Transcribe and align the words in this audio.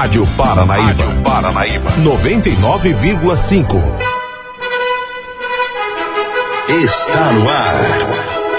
Rádio 0.00 0.24
Paranaíba. 0.36 0.86
Rádio 0.86 1.22
Paranaíba. 1.24 1.90
99,5. 2.04 3.82
Está 6.68 7.32
no 7.32 7.50
ar. 7.50 7.74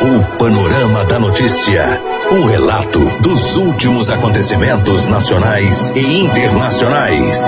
O 0.01 0.37
Panorama 0.37 1.05
da 1.05 1.17
Notícia. 1.17 1.85
Um 2.29 2.45
relato 2.45 2.99
dos 3.21 3.55
últimos 3.55 4.09
acontecimentos 4.09 5.07
nacionais 5.07 5.93
e 5.95 6.19
internacionais. 6.19 7.41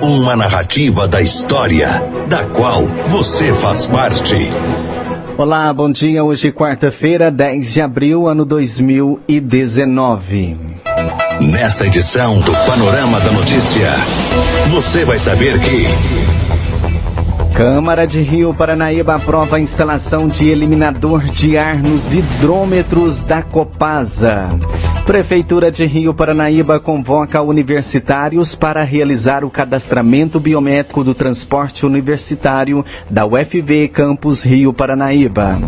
Uma 0.00 0.36
narrativa 0.36 1.08
da 1.08 1.20
história, 1.20 1.88
da 2.28 2.44
qual 2.44 2.84
você 3.08 3.52
faz 3.52 3.84
parte. 3.86 4.48
Olá, 5.38 5.70
bom 5.70 5.92
dia. 5.92 6.24
Hoje, 6.24 6.50
quarta-feira, 6.50 7.30
10 7.30 7.74
de 7.74 7.82
abril, 7.82 8.26
ano 8.26 8.42
2019. 8.46 10.56
Nesta 11.42 11.86
edição 11.86 12.40
do 12.40 12.52
Panorama 12.52 13.20
da 13.20 13.30
Notícia, 13.32 13.90
você 14.70 15.04
vai 15.04 15.18
saber 15.18 15.60
que. 15.60 15.84
Câmara 17.56 18.06
de 18.06 18.20
Rio 18.20 18.52
Paranaíba 18.52 19.14
aprova 19.14 19.56
a 19.56 19.60
instalação 19.60 20.28
de 20.28 20.46
eliminador 20.50 21.24
de 21.24 21.56
ar 21.56 21.78
nos 21.78 22.14
hidrômetros 22.14 23.22
da 23.22 23.40
Copasa. 23.40 24.50
Prefeitura 25.06 25.72
de 25.72 25.86
Rio 25.86 26.12
Paranaíba 26.12 26.78
convoca 26.78 27.40
universitários 27.40 28.54
para 28.54 28.82
realizar 28.82 29.42
o 29.42 29.48
cadastramento 29.48 30.38
biométrico 30.38 31.02
do 31.02 31.14
transporte 31.14 31.86
universitário 31.86 32.84
da 33.08 33.24
UFV 33.24 33.88
Campus 33.88 34.44
Rio 34.44 34.74
Paranaíba. 34.74 35.58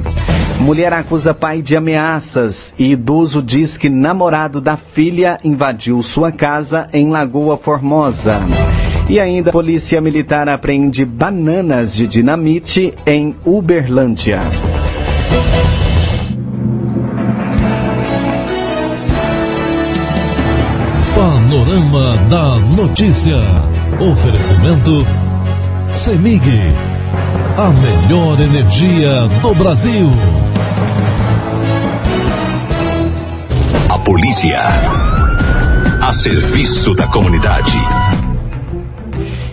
Mulher 0.61 0.93
acusa 0.93 1.33
pai 1.33 1.63
de 1.63 1.75
ameaças 1.75 2.75
e 2.79 2.93
idoso 2.93 3.43
diz 3.43 3.79
que 3.79 3.89
namorado 3.89 4.61
da 4.61 4.77
filha 4.77 5.41
invadiu 5.43 6.03
sua 6.03 6.31
casa 6.31 6.87
em 6.93 7.09
Lagoa 7.09 7.57
Formosa. 7.57 8.41
E 9.09 9.19
ainda, 9.19 9.51
Polícia 9.51 10.03
Militar 10.03 10.51
apreende 10.51 11.03
bananas 11.03 11.97
de 11.97 12.07
dinamite 12.07 12.93
em 13.07 13.35
Uberlândia. 13.43 14.41
Panorama 21.15 22.19
da 22.29 22.59
Notícia. 22.59 23.39
Oferecimento 23.99 25.07
CEMIG. 25.95 26.51
A 27.57 27.71
melhor 27.71 28.39
energia 28.39 29.27
do 29.41 29.55
Brasil. 29.55 30.07
A 33.89 33.99
polícia. 34.01 34.61
A 36.03 36.13
serviço 36.13 36.95
da 36.95 37.07
comunidade. 37.07 38.28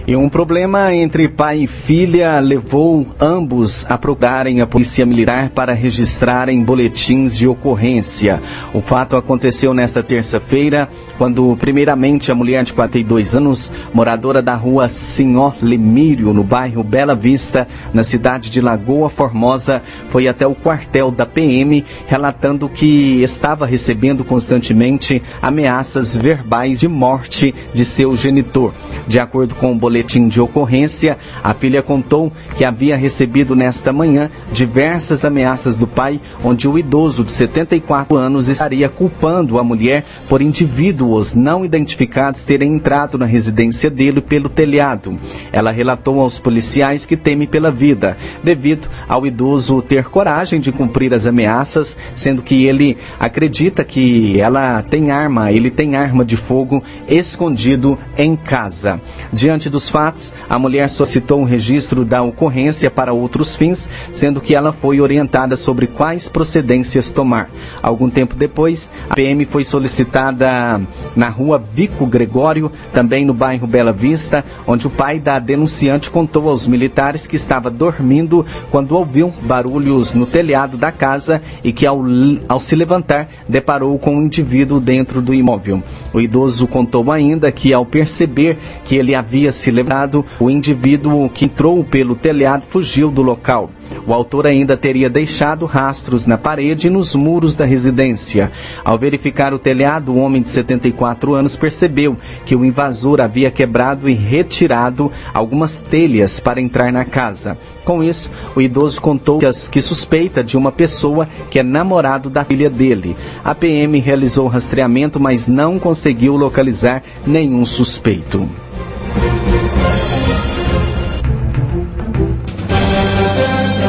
E 0.07 0.15
um 0.15 0.29
problema 0.29 0.93
entre 0.93 1.27
pai 1.27 1.63
e 1.63 1.67
filha 1.67 2.39
levou 2.39 3.07
ambos 3.19 3.87
a 3.89 3.97
procurarem 3.97 4.61
a 4.61 4.67
polícia 4.67 5.03
militar 5.03 5.49
para 5.49 5.73
registrarem 5.73 6.63
boletins 6.63 7.35
de 7.35 7.47
ocorrência. 7.47 8.39
O 8.71 8.81
fato 8.81 9.15
aconteceu 9.15 9.73
nesta 9.73 10.03
terça-feira, 10.03 10.87
quando 11.17 11.57
primeiramente 11.57 12.31
a 12.31 12.35
mulher 12.35 12.63
de 12.63 12.71
42 12.71 13.35
anos, 13.35 13.73
moradora 13.95 14.43
da 14.43 14.53
rua 14.53 14.89
Senhor 14.89 15.55
Lemírio, 15.59 16.31
no 16.33 16.43
bairro 16.43 16.83
Bela 16.83 17.15
Vista, 17.15 17.67
na 17.91 18.03
cidade 18.03 18.51
de 18.51 18.61
Lagoa 18.61 19.09
Formosa, 19.09 19.81
foi 20.11 20.27
até 20.27 20.45
o 20.45 20.53
quartel 20.53 21.09
da 21.09 21.25
PM 21.25 21.83
relatando 22.05 22.69
que 22.69 23.23
estava 23.23 23.65
recebendo 23.65 24.23
constantemente 24.23 25.19
ameaças 25.41 26.15
verbais 26.15 26.81
de 26.81 26.87
morte 26.87 27.55
de 27.73 27.83
seu 27.83 28.15
genitor. 28.15 28.71
De 29.07 29.19
acordo 29.19 29.55
com 29.55 29.71
o 29.71 29.75
boletim 29.75 29.94
boletim 29.95 30.27
de 30.27 30.41
ocorrência, 30.41 31.17
a 31.41 31.53
filha 31.53 31.81
contou 31.81 32.29
que 32.57 32.65
havia 32.65 32.97
recebido 32.97 33.55
nesta 33.55 33.93
manhã 33.93 34.29
diversas 34.51 35.23
ameaças 35.23 35.77
do 35.77 35.87
pai, 35.87 36.19
onde 36.43 36.67
o 36.67 36.77
idoso 36.77 37.23
de 37.23 37.31
74 37.31 38.17
anos 38.17 38.49
estaria 38.49 38.89
culpando 38.89 39.57
a 39.57 39.63
mulher 39.63 40.03
por 40.27 40.41
indivíduos 40.41 41.33
não 41.33 41.63
identificados 41.63 42.43
terem 42.43 42.73
entrado 42.73 43.17
na 43.17 43.25
residência 43.25 43.89
dele 43.89 44.19
pelo 44.19 44.49
telhado. 44.49 45.17
Ela 45.53 45.71
relatou 45.71 46.19
aos 46.19 46.39
policiais 46.39 47.05
que 47.05 47.15
teme 47.15 47.47
pela 47.47 47.71
vida, 47.71 48.17
devido 48.43 48.89
ao 49.07 49.25
idoso 49.25 49.81
ter 49.81 50.05
coragem 50.09 50.59
de 50.59 50.73
cumprir 50.73 51.13
as 51.13 51.25
ameaças, 51.25 51.95
sendo 52.13 52.41
que 52.41 52.65
ele 52.65 52.97
acredita 53.17 53.85
que 53.85 54.41
ela 54.41 54.81
tem 54.81 55.11
arma, 55.11 55.53
ele 55.53 55.71
tem 55.71 55.95
arma 55.95 56.25
de 56.25 56.35
fogo 56.35 56.83
escondido 57.07 57.97
em 58.17 58.35
casa. 58.35 58.99
Diante 59.31 59.69
dos 59.69 59.84
fatos, 59.89 60.33
a 60.49 60.57
mulher 60.59 60.89
solicitou 60.89 61.39
um 61.39 61.45
registro 61.45 62.05
da 62.05 62.21
ocorrência 62.21 62.89
para 62.91 63.13
outros 63.13 63.55
fins, 63.55 63.89
sendo 64.11 64.41
que 64.41 64.55
ela 64.55 64.73
foi 64.73 65.01
orientada 65.01 65.55
sobre 65.55 65.87
quais 65.87 66.27
procedências 66.27 67.11
tomar. 67.11 67.49
Algum 67.81 68.09
tempo 68.09 68.35
depois, 68.35 68.89
a 69.09 69.15
PM 69.15 69.45
foi 69.45 69.63
solicitada 69.63 70.81
na 71.15 71.29
rua 71.29 71.57
Vico 71.57 72.05
Gregório, 72.05 72.71
também 72.93 73.25
no 73.25 73.33
bairro 73.33 73.67
Bela 73.67 73.93
Vista, 73.93 74.43
onde 74.67 74.87
o 74.87 74.89
pai 74.89 75.19
da 75.19 75.39
denunciante 75.39 76.09
contou 76.09 76.49
aos 76.49 76.67
militares 76.67 77.27
que 77.27 77.35
estava 77.35 77.69
dormindo 77.69 78.45
quando 78.71 78.95
ouviu 78.95 79.33
barulhos 79.41 80.13
no 80.13 80.25
telhado 80.25 80.77
da 80.77 80.91
casa 80.91 81.41
e 81.63 81.71
que, 81.71 81.85
ao, 81.85 82.01
ao 82.47 82.59
se 82.59 82.75
levantar, 82.75 83.29
deparou 83.47 83.97
com 83.99 84.15
um 84.15 84.23
indivíduo 84.23 84.79
dentro 84.79 85.21
do 85.21 85.33
imóvel. 85.33 85.83
O 86.13 86.19
idoso 86.19 86.67
contou 86.67 87.11
ainda 87.11 87.51
que, 87.51 87.73
ao 87.73 87.85
perceber 87.85 88.57
que 88.83 88.95
ele 88.95 89.15
havia 89.15 89.51
se 89.51 89.71
levado, 89.75 90.25
o 90.39 90.49
indivíduo 90.49 91.29
que 91.29 91.45
entrou 91.45 91.83
pelo 91.83 92.15
telhado 92.15 92.65
fugiu 92.67 93.11
do 93.11 93.21
local. 93.21 93.69
O 94.07 94.13
autor 94.13 94.45
ainda 94.45 94.77
teria 94.77 95.09
deixado 95.09 95.65
rastros 95.65 96.27
na 96.27 96.37
parede 96.37 96.87
e 96.87 96.89
nos 96.89 97.15
muros 97.15 97.55
da 97.55 97.65
residência. 97.65 98.51
Ao 98.83 98.97
verificar 98.97 99.53
o 99.53 99.59
telhado, 99.59 100.11
o 100.11 100.17
homem 100.17 100.41
de 100.41 100.49
74 100.49 101.33
anos 101.33 101.55
percebeu 101.55 102.15
que 102.45 102.55
o 102.55 102.63
invasor 102.63 103.19
havia 103.19 103.51
quebrado 103.51 104.07
e 104.07 104.13
retirado 104.13 105.11
algumas 105.33 105.79
telhas 105.79 106.39
para 106.39 106.61
entrar 106.61 106.91
na 106.91 107.05
casa. 107.05 107.57
Com 107.83 108.03
isso, 108.03 108.29
o 108.55 108.61
idoso 108.61 109.01
contou 109.01 109.39
que 109.71 109.81
suspeita 109.81 110.43
de 110.43 110.57
uma 110.57 110.71
pessoa 110.71 111.27
que 111.49 111.59
é 111.59 111.63
namorado 111.63 112.29
da 112.29 112.43
filha 112.43 112.69
dele. 112.69 113.15
A 113.43 113.55
PM 113.55 113.99
realizou 113.99 114.45
o 114.45 114.49
rastreamento, 114.49 115.19
mas 115.19 115.47
não 115.47 115.79
conseguiu 115.79 116.35
localizar 116.35 117.03
nenhum 117.25 117.65
suspeito. 117.65 118.47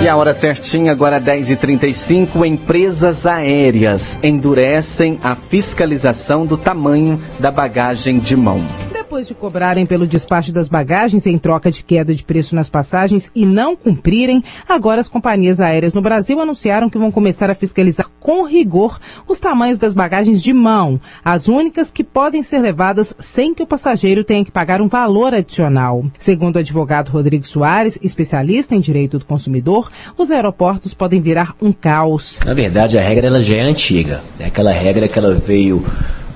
E 0.07 0.09
a 0.09 0.15
hora 0.15 0.33
certinha, 0.33 0.93
agora 0.93 1.21
10h35, 1.21 2.47
empresas 2.47 3.27
aéreas 3.27 4.17
endurecem 4.23 5.19
a 5.21 5.35
fiscalização 5.35 6.47
do 6.47 6.57
tamanho 6.57 7.21
da 7.41 7.51
bagagem 7.51 8.21
de 8.21 8.37
mão. 8.37 8.65
Depois 9.17 9.29
de 9.29 9.35
cobrarem 9.35 9.87
pelo 9.87 10.07
despacho 10.07 10.53
das 10.53 10.69
bagagens 10.69 11.27
em 11.27 11.39
troca 11.39 11.71
de 11.71 11.83
queda 11.83 12.15
de 12.15 12.23
preço 12.23 12.55
nas 12.55 12.69
passagens 12.69 13.33
e 13.35 13.47
não 13.47 13.75
cumprirem, 13.75 14.45
agora 14.69 15.01
as 15.01 15.09
companhias 15.09 15.59
aéreas 15.59 15.95
no 15.95 16.03
Brasil 16.03 16.39
anunciaram 16.39 16.91
que 16.91 16.99
vão 16.99 17.11
começar 17.11 17.49
a 17.49 17.55
fiscalizar 17.55 18.11
com 18.21 18.45
rigor 18.45 19.01
os 19.27 19.41
tamanhos 19.41 19.79
das 19.79 19.95
bagagens 19.95 20.43
de 20.43 20.53
mão, 20.53 21.01
as 21.25 21.49
únicas 21.49 21.91
que 21.91 22.05
podem 22.05 22.43
ser 22.43 22.59
levadas 22.59 23.15
sem 23.19 23.55
que 23.55 23.63
o 23.63 23.67
passageiro 23.67 24.23
tenha 24.23 24.45
que 24.45 24.51
pagar 24.51 24.83
um 24.83 24.87
valor 24.87 25.33
adicional. 25.33 26.05
Segundo 26.19 26.57
o 26.57 26.59
advogado 26.59 27.09
Rodrigo 27.09 27.47
Soares, 27.47 27.99
especialista 28.03 28.75
em 28.75 28.81
direito 28.81 29.19
do 29.19 29.25
consumidor, 29.25 29.91
os 30.19 30.31
aeroportos 30.31 30.93
podem 30.93 31.23
virar 31.23 31.55
um 31.63 31.73
caos. 31.73 32.39
Na 32.45 32.53
verdade, 32.53 32.99
a 32.99 33.01
regra 33.03 33.29
ela 33.29 33.41
já 33.41 33.57
é 33.57 33.63
antiga. 33.63 34.21
É 34.39 34.45
aquela 34.45 34.73
regra 34.73 35.09
que 35.09 35.19
ela 35.19 35.33
veio 35.33 35.83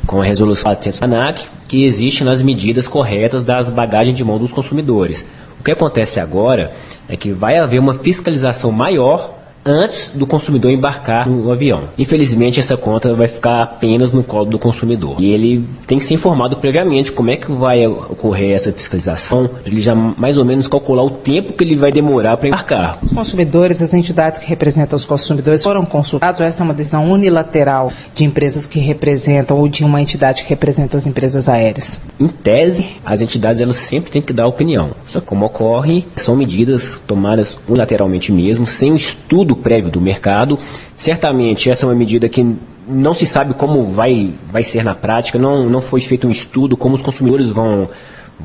com 0.07 0.23
a 0.23 0.25
resolução 0.25 0.63
400 0.63 0.99
da 0.99 1.07
ANAC, 1.07 1.60
que 1.71 1.85
existe 1.85 2.25
nas 2.25 2.43
medidas 2.43 2.89
corretas 2.89 3.45
das 3.45 3.71
bagagens 3.71 4.17
de 4.17 4.25
mão 4.25 4.41
dos 4.41 4.51
consumidores. 4.51 5.25
O 5.61 5.63
que 5.63 5.71
acontece 5.71 6.19
agora 6.19 6.73
é 7.09 7.17
que 7.17 7.31
vai 7.31 7.59
haver 7.59 7.79
uma 7.79 7.95
fiscalização 7.95 8.73
maior 8.73 9.39
antes 9.65 10.11
do 10.15 10.27
consumidor 10.27 10.71
embarcar 10.71 11.29
no 11.29 11.51
avião. 11.53 11.85
Infelizmente, 11.99 12.61
essa 12.61 12.77
conta 12.77 13.15
vai 13.15 13.29
ficar 13.29 13.63
apenas 13.63 14.13
no 14.13 14.23
colo 14.23 14.47
do 14.47 14.59
consumidor. 14.59 15.17
E 15.21 15.31
ele 15.33 15.65
tem 15.87 15.99
que 15.99 16.05
ser 16.05 16.15
informado 16.15 16.57
previamente 16.57 17.13
como 17.13 17.31
é 17.31 17.37
que 17.37 17.51
vai 17.53 17.87
ocorrer 17.87 18.53
essa 18.53 18.73
fiscalização, 18.73 19.49
para 19.49 19.71
ele 19.71 19.81
já 19.81 19.95
mais 19.95 20.37
ou 20.37 20.45
menos 20.45 20.69
calcular 20.69 21.03
o 21.03 21.11
tempo 21.11 21.53
que 21.53 21.65
ele 21.65 21.77
vai 21.77 21.93
demorar 21.93 22.37
para 22.37 22.49
embarcar. 22.49 22.99
Os 23.03 23.13
consumidores, 23.13 23.83
as 23.83 23.93
entidades 23.95 24.39
que 24.39 24.49
representam 24.49 24.97
os 24.97 25.05
consumidores 25.05 25.63
foram 25.63 25.85
consultados. 25.85 26.41
Essa 26.41 26.63
é 26.63 26.65
uma 26.65 26.75
decisão 26.75 27.11
unilateral 27.11 27.93
de 28.15 28.25
empresas 28.25 28.67
que 28.67 28.79
representam 28.79 29.59
ou 29.59 29.69
de 29.69 29.85
uma 29.85 30.01
entidade 30.01 30.43
que 30.43 30.49
representa 30.49 30.97
as 30.97 31.07
empresas 31.07 31.49
aéreas. 31.49 32.01
Em 32.19 32.29
tese, 32.29 32.87
as 33.05 33.21
entidades 33.21 33.61
elas 33.61 33.77
sempre 33.77 34.11
têm 34.11 34.23
que 34.23 34.33
dar 34.33 34.47
opinião. 34.47 34.91
Só 35.07 35.21
que 35.21 35.27
como 35.27 35.45
ocorre, 35.45 36.07
são 36.17 36.37
medidas 36.37 37.01
tomadas 37.07 37.59
unilateralmente 37.69 38.33
mesmo, 38.33 38.67
sem 38.67 38.93
o 38.93 38.97
estudo 38.97 39.50
estudo 39.51 39.57
prévio 39.57 39.91
do 39.91 40.01
mercado. 40.01 40.59
Certamente 40.95 41.71
essa 41.71 41.85
é 41.85 41.89
uma 41.89 41.95
medida 41.95 42.29
que 42.29 42.57
não 42.89 43.15
se 43.15 43.27
sabe 43.27 43.55
como 43.55 43.85
vai, 43.91 44.33
vai 44.51 44.63
ser 44.63 44.85
na 44.85 44.95
prática, 44.95 45.39
não, 45.39 45.69
não 45.69 45.81
foi 45.81 46.01
feito 46.01 46.27
um 46.27 46.31
estudo 46.31 46.77
como 46.77 46.95
os 46.95 47.03
consumidores 47.03 47.51
vão 47.51 47.89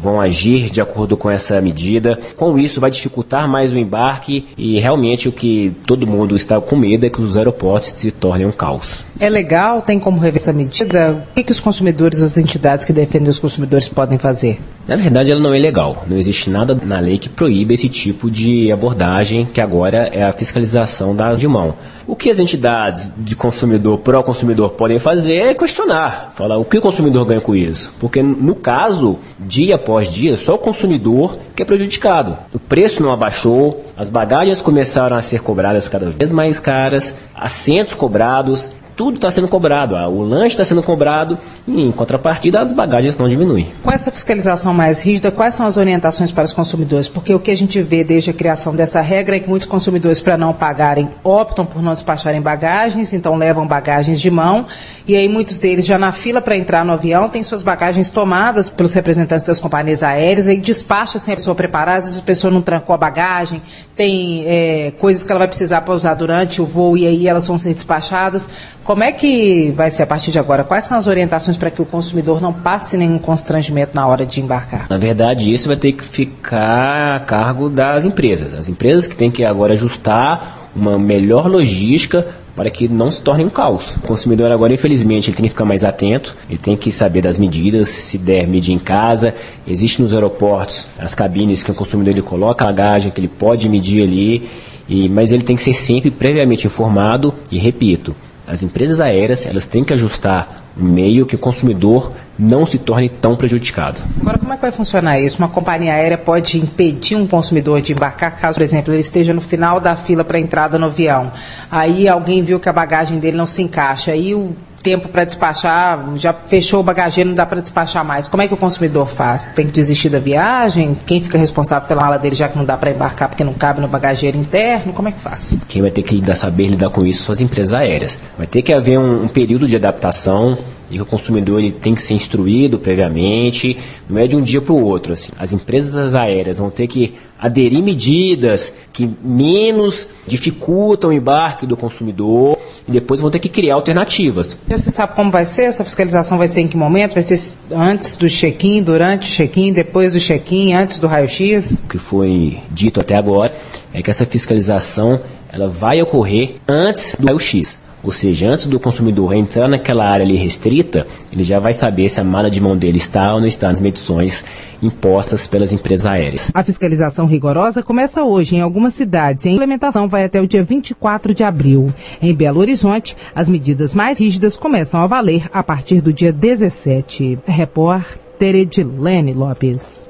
vão 0.01 0.19
agir 0.19 0.69
de 0.69 0.81
acordo 0.81 1.17
com 1.17 1.29
essa 1.29 1.59
medida. 1.61 2.17
Com 2.35 2.57
isso, 2.57 2.79
vai 2.79 2.89
dificultar 2.89 3.47
mais 3.47 3.71
o 3.71 3.77
embarque 3.77 4.47
e 4.57 4.79
realmente 4.79 5.27
o 5.27 5.31
que 5.31 5.75
todo 5.85 6.07
mundo 6.07 6.35
está 6.35 6.59
com 6.59 6.75
medo 6.75 7.05
é 7.05 7.09
que 7.09 7.21
os 7.21 7.37
aeroportos 7.37 7.93
se 7.95 8.11
tornem 8.11 8.47
um 8.47 8.51
caos. 8.51 9.03
É 9.19 9.29
legal? 9.29 9.81
Tem 9.81 9.99
como 9.99 10.19
rever 10.19 10.41
essa 10.41 10.53
medida? 10.53 11.25
O 11.31 11.35
que, 11.35 11.43
que 11.43 11.51
os 11.51 11.59
consumidores, 11.59 12.21
as 12.21 12.37
entidades 12.37 12.85
que 12.85 12.93
defendem 12.93 13.29
os 13.29 13.39
consumidores 13.39 13.87
podem 13.87 14.17
fazer? 14.17 14.59
Na 14.87 14.95
verdade, 14.95 15.31
ela 15.31 15.41
não 15.41 15.53
é 15.53 15.59
legal. 15.59 16.03
Não 16.07 16.17
existe 16.17 16.49
nada 16.49 16.77
na 16.83 16.99
lei 16.99 17.17
que 17.17 17.29
proíba 17.29 17.73
esse 17.73 17.89
tipo 17.89 18.29
de 18.29 18.71
abordagem, 18.71 19.45
que 19.45 19.61
agora 19.61 20.09
é 20.11 20.23
a 20.23 20.31
fiscalização 20.31 21.15
da 21.15 21.25
de 21.35 21.47
mão. 21.47 21.73
O 22.07 22.15
que 22.15 22.29
as 22.29 22.37
entidades 22.37 23.09
de 23.17 23.35
consumidor, 23.35 23.97
pró-consumidor, 23.99 24.71
podem 24.71 24.99
fazer 24.99 25.35
é 25.35 25.53
questionar. 25.53 26.33
Falar 26.35 26.57
o 26.57 26.65
que 26.65 26.77
o 26.77 26.81
consumidor 26.81 27.25
ganha 27.25 27.41
com 27.41 27.55
isso. 27.55 27.91
Porque, 27.99 28.21
no 28.21 28.53
caso, 28.53 29.17
dia 29.39 29.75
após 29.75 30.11
dia, 30.11 30.37
só 30.37 30.55
o 30.55 30.59
consumidor 30.59 31.39
que 31.55 31.63
é 31.63 31.65
prejudicado. 31.65 32.37
O 32.53 32.59
preço 32.59 33.01
não 33.01 33.11
abaixou, 33.11 33.83
as 33.97 34.09
bagagens 34.09 34.61
começaram 34.61 35.17
a 35.17 35.21
ser 35.21 35.41
cobradas 35.41 35.87
cada 35.87 36.11
vez 36.11 36.31
mais 36.31 36.59
caras, 36.59 37.15
assentos 37.33 37.95
cobrados, 37.95 38.69
tudo 38.95 39.15
está 39.15 39.29
sendo 39.29 39.47
cobrado. 39.47 39.95
O 39.95 40.23
lanche 40.23 40.53
está 40.53 40.63
sendo 40.63 40.81
cobrado 40.81 41.37
e, 41.67 41.81
em 41.81 41.91
contrapartida, 41.91 42.61
as 42.61 42.71
bagagens 42.71 43.17
não 43.17 43.27
diminuem. 43.27 43.71
Com 43.83 43.91
essa 43.91 44.11
fiscalização 44.11 44.73
mais 44.73 45.01
rígida, 45.01 45.31
quais 45.31 45.53
são 45.53 45.65
as 45.65 45.77
orientações 45.77 46.31
para 46.31 46.45
os 46.45 46.53
consumidores? 46.53 47.07
Porque 47.07 47.33
o 47.33 47.39
que 47.39 47.51
a 47.51 47.55
gente 47.55 47.81
vê 47.81 48.03
desde 48.03 48.31
a 48.31 48.33
criação 48.33 48.75
dessa 48.75 49.01
regra 49.01 49.35
é 49.35 49.39
que 49.39 49.49
muitos 49.49 49.67
consumidores, 49.67 50.21
para 50.21 50.37
não 50.37 50.53
pagarem, 50.53 51.09
optam 51.23 51.65
por 51.65 51.81
não 51.81 51.93
despacharem 51.93 52.41
bagagens, 52.41 53.13
então 53.13 53.35
levam 53.35 53.67
bagagens 53.67 54.19
de 54.19 54.31
mão. 54.31 54.65
E 55.07 55.15
aí 55.15 55.27
muitos 55.27 55.59
deles, 55.59 55.85
já 55.85 55.97
na 55.97 56.11
fila 56.11 56.41
para 56.41 56.57
entrar 56.57 56.83
no 56.83 56.93
avião, 56.93 57.29
têm 57.29 57.43
suas 57.43 57.61
bagagens 57.61 58.09
tomadas 58.09 58.69
pelos 58.69 58.93
representantes 58.93 59.45
das 59.45 59.59
companhias 59.59 60.01
aéreas 60.01 60.47
e 60.47 60.57
despacha 60.57 61.19
sem 61.19 61.33
a 61.33 61.37
pessoa 61.37 61.55
preparar. 61.55 61.97
Às 61.97 62.05
vezes 62.05 62.19
a 62.19 62.23
pessoa 62.23 62.51
não 62.51 62.61
trancou 62.61 62.93
a 62.93 62.97
bagagem, 62.97 63.61
tem 63.95 64.43
é, 64.47 64.93
coisas 64.97 65.23
que 65.23 65.31
ela 65.31 65.39
vai 65.39 65.47
precisar 65.47 65.81
para 65.81 65.93
usar 65.93 66.15
durante 66.15 66.61
o 66.61 66.65
voo 66.65 66.97
e 66.97 67.05
aí 67.05 67.27
elas 67.27 67.47
vão 67.47 67.57
ser 67.57 67.73
despachadas. 67.73 68.49
Como 68.85 69.03
é 69.03 69.11
que 69.11 69.71
vai 69.71 69.89
ser 69.89 70.03
a 70.03 70.05
partir 70.05 70.29
de 70.29 70.37
agora? 70.37 70.63
Quais 70.63 70.85
são 70.85 70.95
as 70.95 71.07
orientações 71.07 71.57
para 71.57 71.71
que 71.71 71.81
o 71.81 71.85
consumidor 71.85 72.39
não 72.39 72.53
passe 72.53 72.95
nenhum 72.95 73.17
constrangimento 73.17 73.95
na 73.95 74.05
hora 74.05 74.27
de 74.27 74.39
embarcar? 74.39 74.85
Na 74.87 74.99
verdade, 74.99 75.51
isso 75.51 75.67
vai 75.67 75.75
ter 75.75 75.91
que 75.93 76.03
ficar 76.03 77.15
a 77.15 77.19
cargo 77.19 77.67
das 77.67 78.05
empresas. 78.05 78.53
As 78.53 78.69
empresas 78.69 79.07
que 79.07 79.15
têm 79.15 79.31
que 79.31 79.43
agora 79.43 79.73
ajustar 79.73 80.69
uma 80.75 80.99
melhor 80.99 81.47
logística 81.47 82.27
para 82.55 82.69
que 82.69 82.87
não 82.87 83.09
se 83.09 83.23
torne 83.23 83.43
um 83.43 83.49
caos. 83.49 83.95
O 83.95 84.01
consumidor 84.01 84.51
agora, 84.51 84.71
infelizmente, 84.71 85.31
ele 85.31 85.37
tem 85.37 85.45
que 85.45 85.49
ficar 85.49 85.65
mais 85.65 85.83
atento, 85.83 86.35
ele 86.47 86.59
tem 86.59 86.77
que 86.77 86.91
saber 86.91 87.23
das 87.23 87.39
medidas, 87.39 87.89
se 87.89 88.19
der 88.19 88.47
medir 88.47 88.71
em 88.71 88.79
casa. 88.79 89.33
Existe 89.67 89.99
nos 89.99 90.13
aeroportos 90.13 90.87
as 90.99 91.15
cabines 91.15 91.63
que 91.63 91.71
o 91.71 91.75
consumidor 91.75 92.11
ele 92.11 92.21
coloca 92.21 92.63
a 92.63 92.67
bagagem, 92.67 93.11
que 93.11 93.19
ele 93.19 93.27
pode 93.27 93.67
medir 93.67 94.03
ali, 94.03 94.47
e, 94.87 95.09
mas 95.09 95.31
ele 95.31 95.43
tem 95.43 95.55
que 95.55 95.63
ser 95.63 95.73
sempre 95.73 96.11
previamente 96.11 96.67
informado 96.67 97.33
e 97.49 97.57
repito, 97.57 98.15
as 98.47 98.63
empresas 98.63 98.99
aéreas 98.99 99.45
elas 99.45 99.65
têm 99.65 99.83
que 99.83 99.93
ajustar 99.93 100.63
o 100.77 100.83
meio 100.83 101.25
que 101.25 101.35
o 101.35 101.39
consumidor 101.39 102.11
não 102.37 102.65
se 102.65 102.77
torne 102.77 103.07
tão 103.07 103.35
prejudicado. 103.35 104.01
Agora, 104.19 104.37
como 104.37 104.51
é 104.51 104.55
que 104.57 104.61
vai 104.61 104.71
funcionar 104.71 105.19
isso? 105.19 105.37
Uma 105.39 105.47
companhia 105.47 105.93
aérea 105.93 106.17
pode 106.17 106.59
impedir 106.59 107.15
um 107.15 107.25
consumidor 107.25 107.81
de 107.81 107.93
embarcar 107.93 108.37
caso, 108.37 108.57
por 108.57 108.63
exemplo, 108.63 108.93
ele 108.93 108.99
esteja 108.99 109.33
no 109.33 109.41
final 109.41 109.79
da 109.79 109.95
fila 109.95 110.23
para 110.23 110.39
entrada 110.39 110.77
no 110.77 110.87
avião. 110.87 111.31
Aí 111.71 112.07
alguém 112.07 112.43
viu 112.43 112.59
que 112.59 112.67
a 112.67 112.73
bagagem 112.73 113.19
dele 113.19 113.37
não 113.37 113.45
se 113.45 113.61
encaixa. 113.61 114.11
Aí 114.11 114.35
o 114.35 114.53
tempo 114.85 115.09
para 115.09 115.25
despachar, 115.25 116.15
já 116.15 116.31
fechou 116.31 116.79
o 116.79 116.83
bagageiro, 116.83 117.29
não 117.29 117.35
dá 117.35 117.43
para 117.43 117.59
despachar 117.59 118.05
mais. 118.05 118.27
Como 118.27 118.43
é 118.43 118.47
que 118.47 118.53
o 118.53 118.57
consumidor 118.57 119.07
faz? 119.07 119.47
Tem 119.47 119.65
que 119.65 119.71
desistir 119.71 120.09
da 120.09 120.19
viagem? 120.19 120.95
Quem 121.07 121.19
fica 121.19 121.39
responsável 121.39 121.87
pela 121.87 122.03
mala 122.03 122.19
dele 122.19 122.35
já 122.35 122.47
que 122.47 122.55
não 122.55 122.63
dá 122.63 122.77
para 122.77 122.91
embarcar 122.91 123.27
porque 123.27 123.43
não 123.43 123.55
cabe 123.55 123.81
no 123.81 123.87
bagageiro 123.87 124.37
interno? 124.37 124.93
Como 124.93 125.07
é 125.07 125.11
que 125.11 125.19
faz? 125.19 125.57
Quem 125.67 125.81
vai 125.81 125.89
ter 125.89 126.03
que 126.03 126.13
lidar, 126.13 126.35
saber 126.35 126.67
lidar 126.67 126.91
com 126.91 127.03
isso 127.03 127.23
são 127.23 127.33
as 127.33 127.41
empresas 127.41 127.73
aéreas. 127.73 128.15
Vai 128.37 128.45
ter 128.45 128.61
que 128.61 128.71
haver 128.71 128.99
um, 128.99 129.23
um 129.23 129.27
período 129.27 129.67
de 129.67 129.75
adaptação 129.75 130.55
e 130.89 131.01
o 131.01 131.05
consumidor 131.05 131.59
ele 131.59 131.71
tem 131.71 131.95
que 131.95 132.01
ser 132.01 132.13
instruído 132.13 132.77
previamente, 132.77 133.77
não 134.09 134.19
é 134.19 134.27
de 134.27 134.35
um 134.35 134.41
dia 134.41 134.61
para 134.61 134.73
o 134.73 134.83
outro. 134.83 135.13
Assim. 135.13 135.31
As 135.37 135.53
empresas 135.53 136.13
aéreas 136.13 136.59
vão 136.59 136.69
ter 136.69 136.87
que 136.87 137.15
aderir 137.39 137.83
medidas 137.83 138.73
que 138.93 139.09
menos 139.21 140.07
dificultam 140.27 141.09
o 141.09 141.13
embarque 141.13 141.65
do 141.65 141.75
consumidor 141.75 142.57
e 142.87 142.91
depois 142.91 143.19
vão 143.19 143.29
ter 143.29 143.39
que 143.39 143.49
criar 143.49 143.75
alternativas. 143.75 144.57
Você 144.67 144.91
sabe 144.91 145.15
como 145.15 145.31
vai 145.31 145.45
ser? 145.45 145.63
Essa 145.63 145.83
fiscalização 145.83 146.37
vai 146.37 146.47
ser 146.47 146.61
em 146.61 146.67
que 146.67 146.77
momento? 146.77 147.13
Vai 147.13 147.23
ser 147.23 147.39
antes 147.71 148.15
do 148.15 148.29
check-in, 148.29 148.81
durante 148.81 149.29
o 149.29 149.31
check-in, 149.31 149.73
depois 149.73 150.13
do 150.13 150.19
check-in, 150.19 150.73
antes 150.73 150.99
do 150.99 151.07
raio-x? 151.07 151.81
O 151.83 151.89
que 151.89 151.97
foi 151.97 152.59
dito 152.71 152.99
até 152.99 153.15
agora 153.15 153.53
é 153.93 154.01
que 154.01 154.09
essa 154.09 154.25
fiscalização 154.25 155.19
ela 155.49 155.67
vai 155.67 156.01
ocorrer 156.01 156.55
antes 156.67 157.15
do 157.17 157.27
raio-x. 157.27 157.84
Ou 158.05 158.11
seja, 158.11 158.47
antes 158.47 158.67
do 158.67 158.79
consumidor 158.79 159.33
entrar 159.33 159.67
naquela 159.67 160.07
área 160.07 160.23
ali 160.23 160.35
restrita, 160.35 161.07
ele 161.33 161.43
já 161.43 161.59
vai 161.59 161.73
saber 161.73 162.07
se 162.07 162.21
a 162.21 162.23
mala 162.23 162.51
de 162.51 162.61
mão 162.61 162.77
dele 162.77 162.99
está 162.99 163.33
ou 163.33 163.39
não 163.39 163.47
está 163.47 163.67
nas 163.67 163.81
medições 163.81 164.43
impostas 164.79 165.47
pelas 165.47 165.73
empresas 165.73 166.05
aéreas. 166.05 166.51
A 166.53 166.61
fiscalização 166.61 167.25
rigorosa 167.25 167.81
começa 167.81 168.23
hoje 168.23 168.57
em 168.57 168.61
algumas 168.61 168.93
cidades 168.93 169.45
e 169.45 169.49
a 169.49 169.51
implementação 169.53 170.07
vai 170.07 170.23
até 170.23 170.39
o 170.39 170.47
dia 170.47 170.61
24 170.61 171.33
de 171.33 171.43
abril. 171.43 171.91
Em 172.21 172.33
Belo 172.33 172.59
Horizonte, 172.59 173.17
as 173.33 173.49
medidas 173.49 173.95
mais 173.95 174.19
rígidas 174.19 174.55
começam 174.55 175.01
a 175.01 175.07
valer 175.07 175.49
a 175.51 175.63
partir 175.63 175.99
do 175.99 176.13
dia 176.13 176.31
17. 176.31 177.39
Repórter 177.47 178.55
Edilene 178.55 179.33
Lopes. 179.33 180.05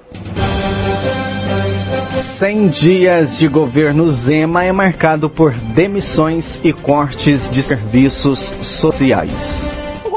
100 2.26 2.68
dias 2.70 3.38
de 3.38 3.48
governo 3.48 4.10
Zema 4.10 4.66
é 4.66 4.72
marcado 4.72 5.30
por 5.30 5.54
demissões 5.54 6.60
e 6.64 6.74
cortes 6.74 7.50
de 7.50 7.62
serviços 7.62 8.54
sociais. 8.62 9.74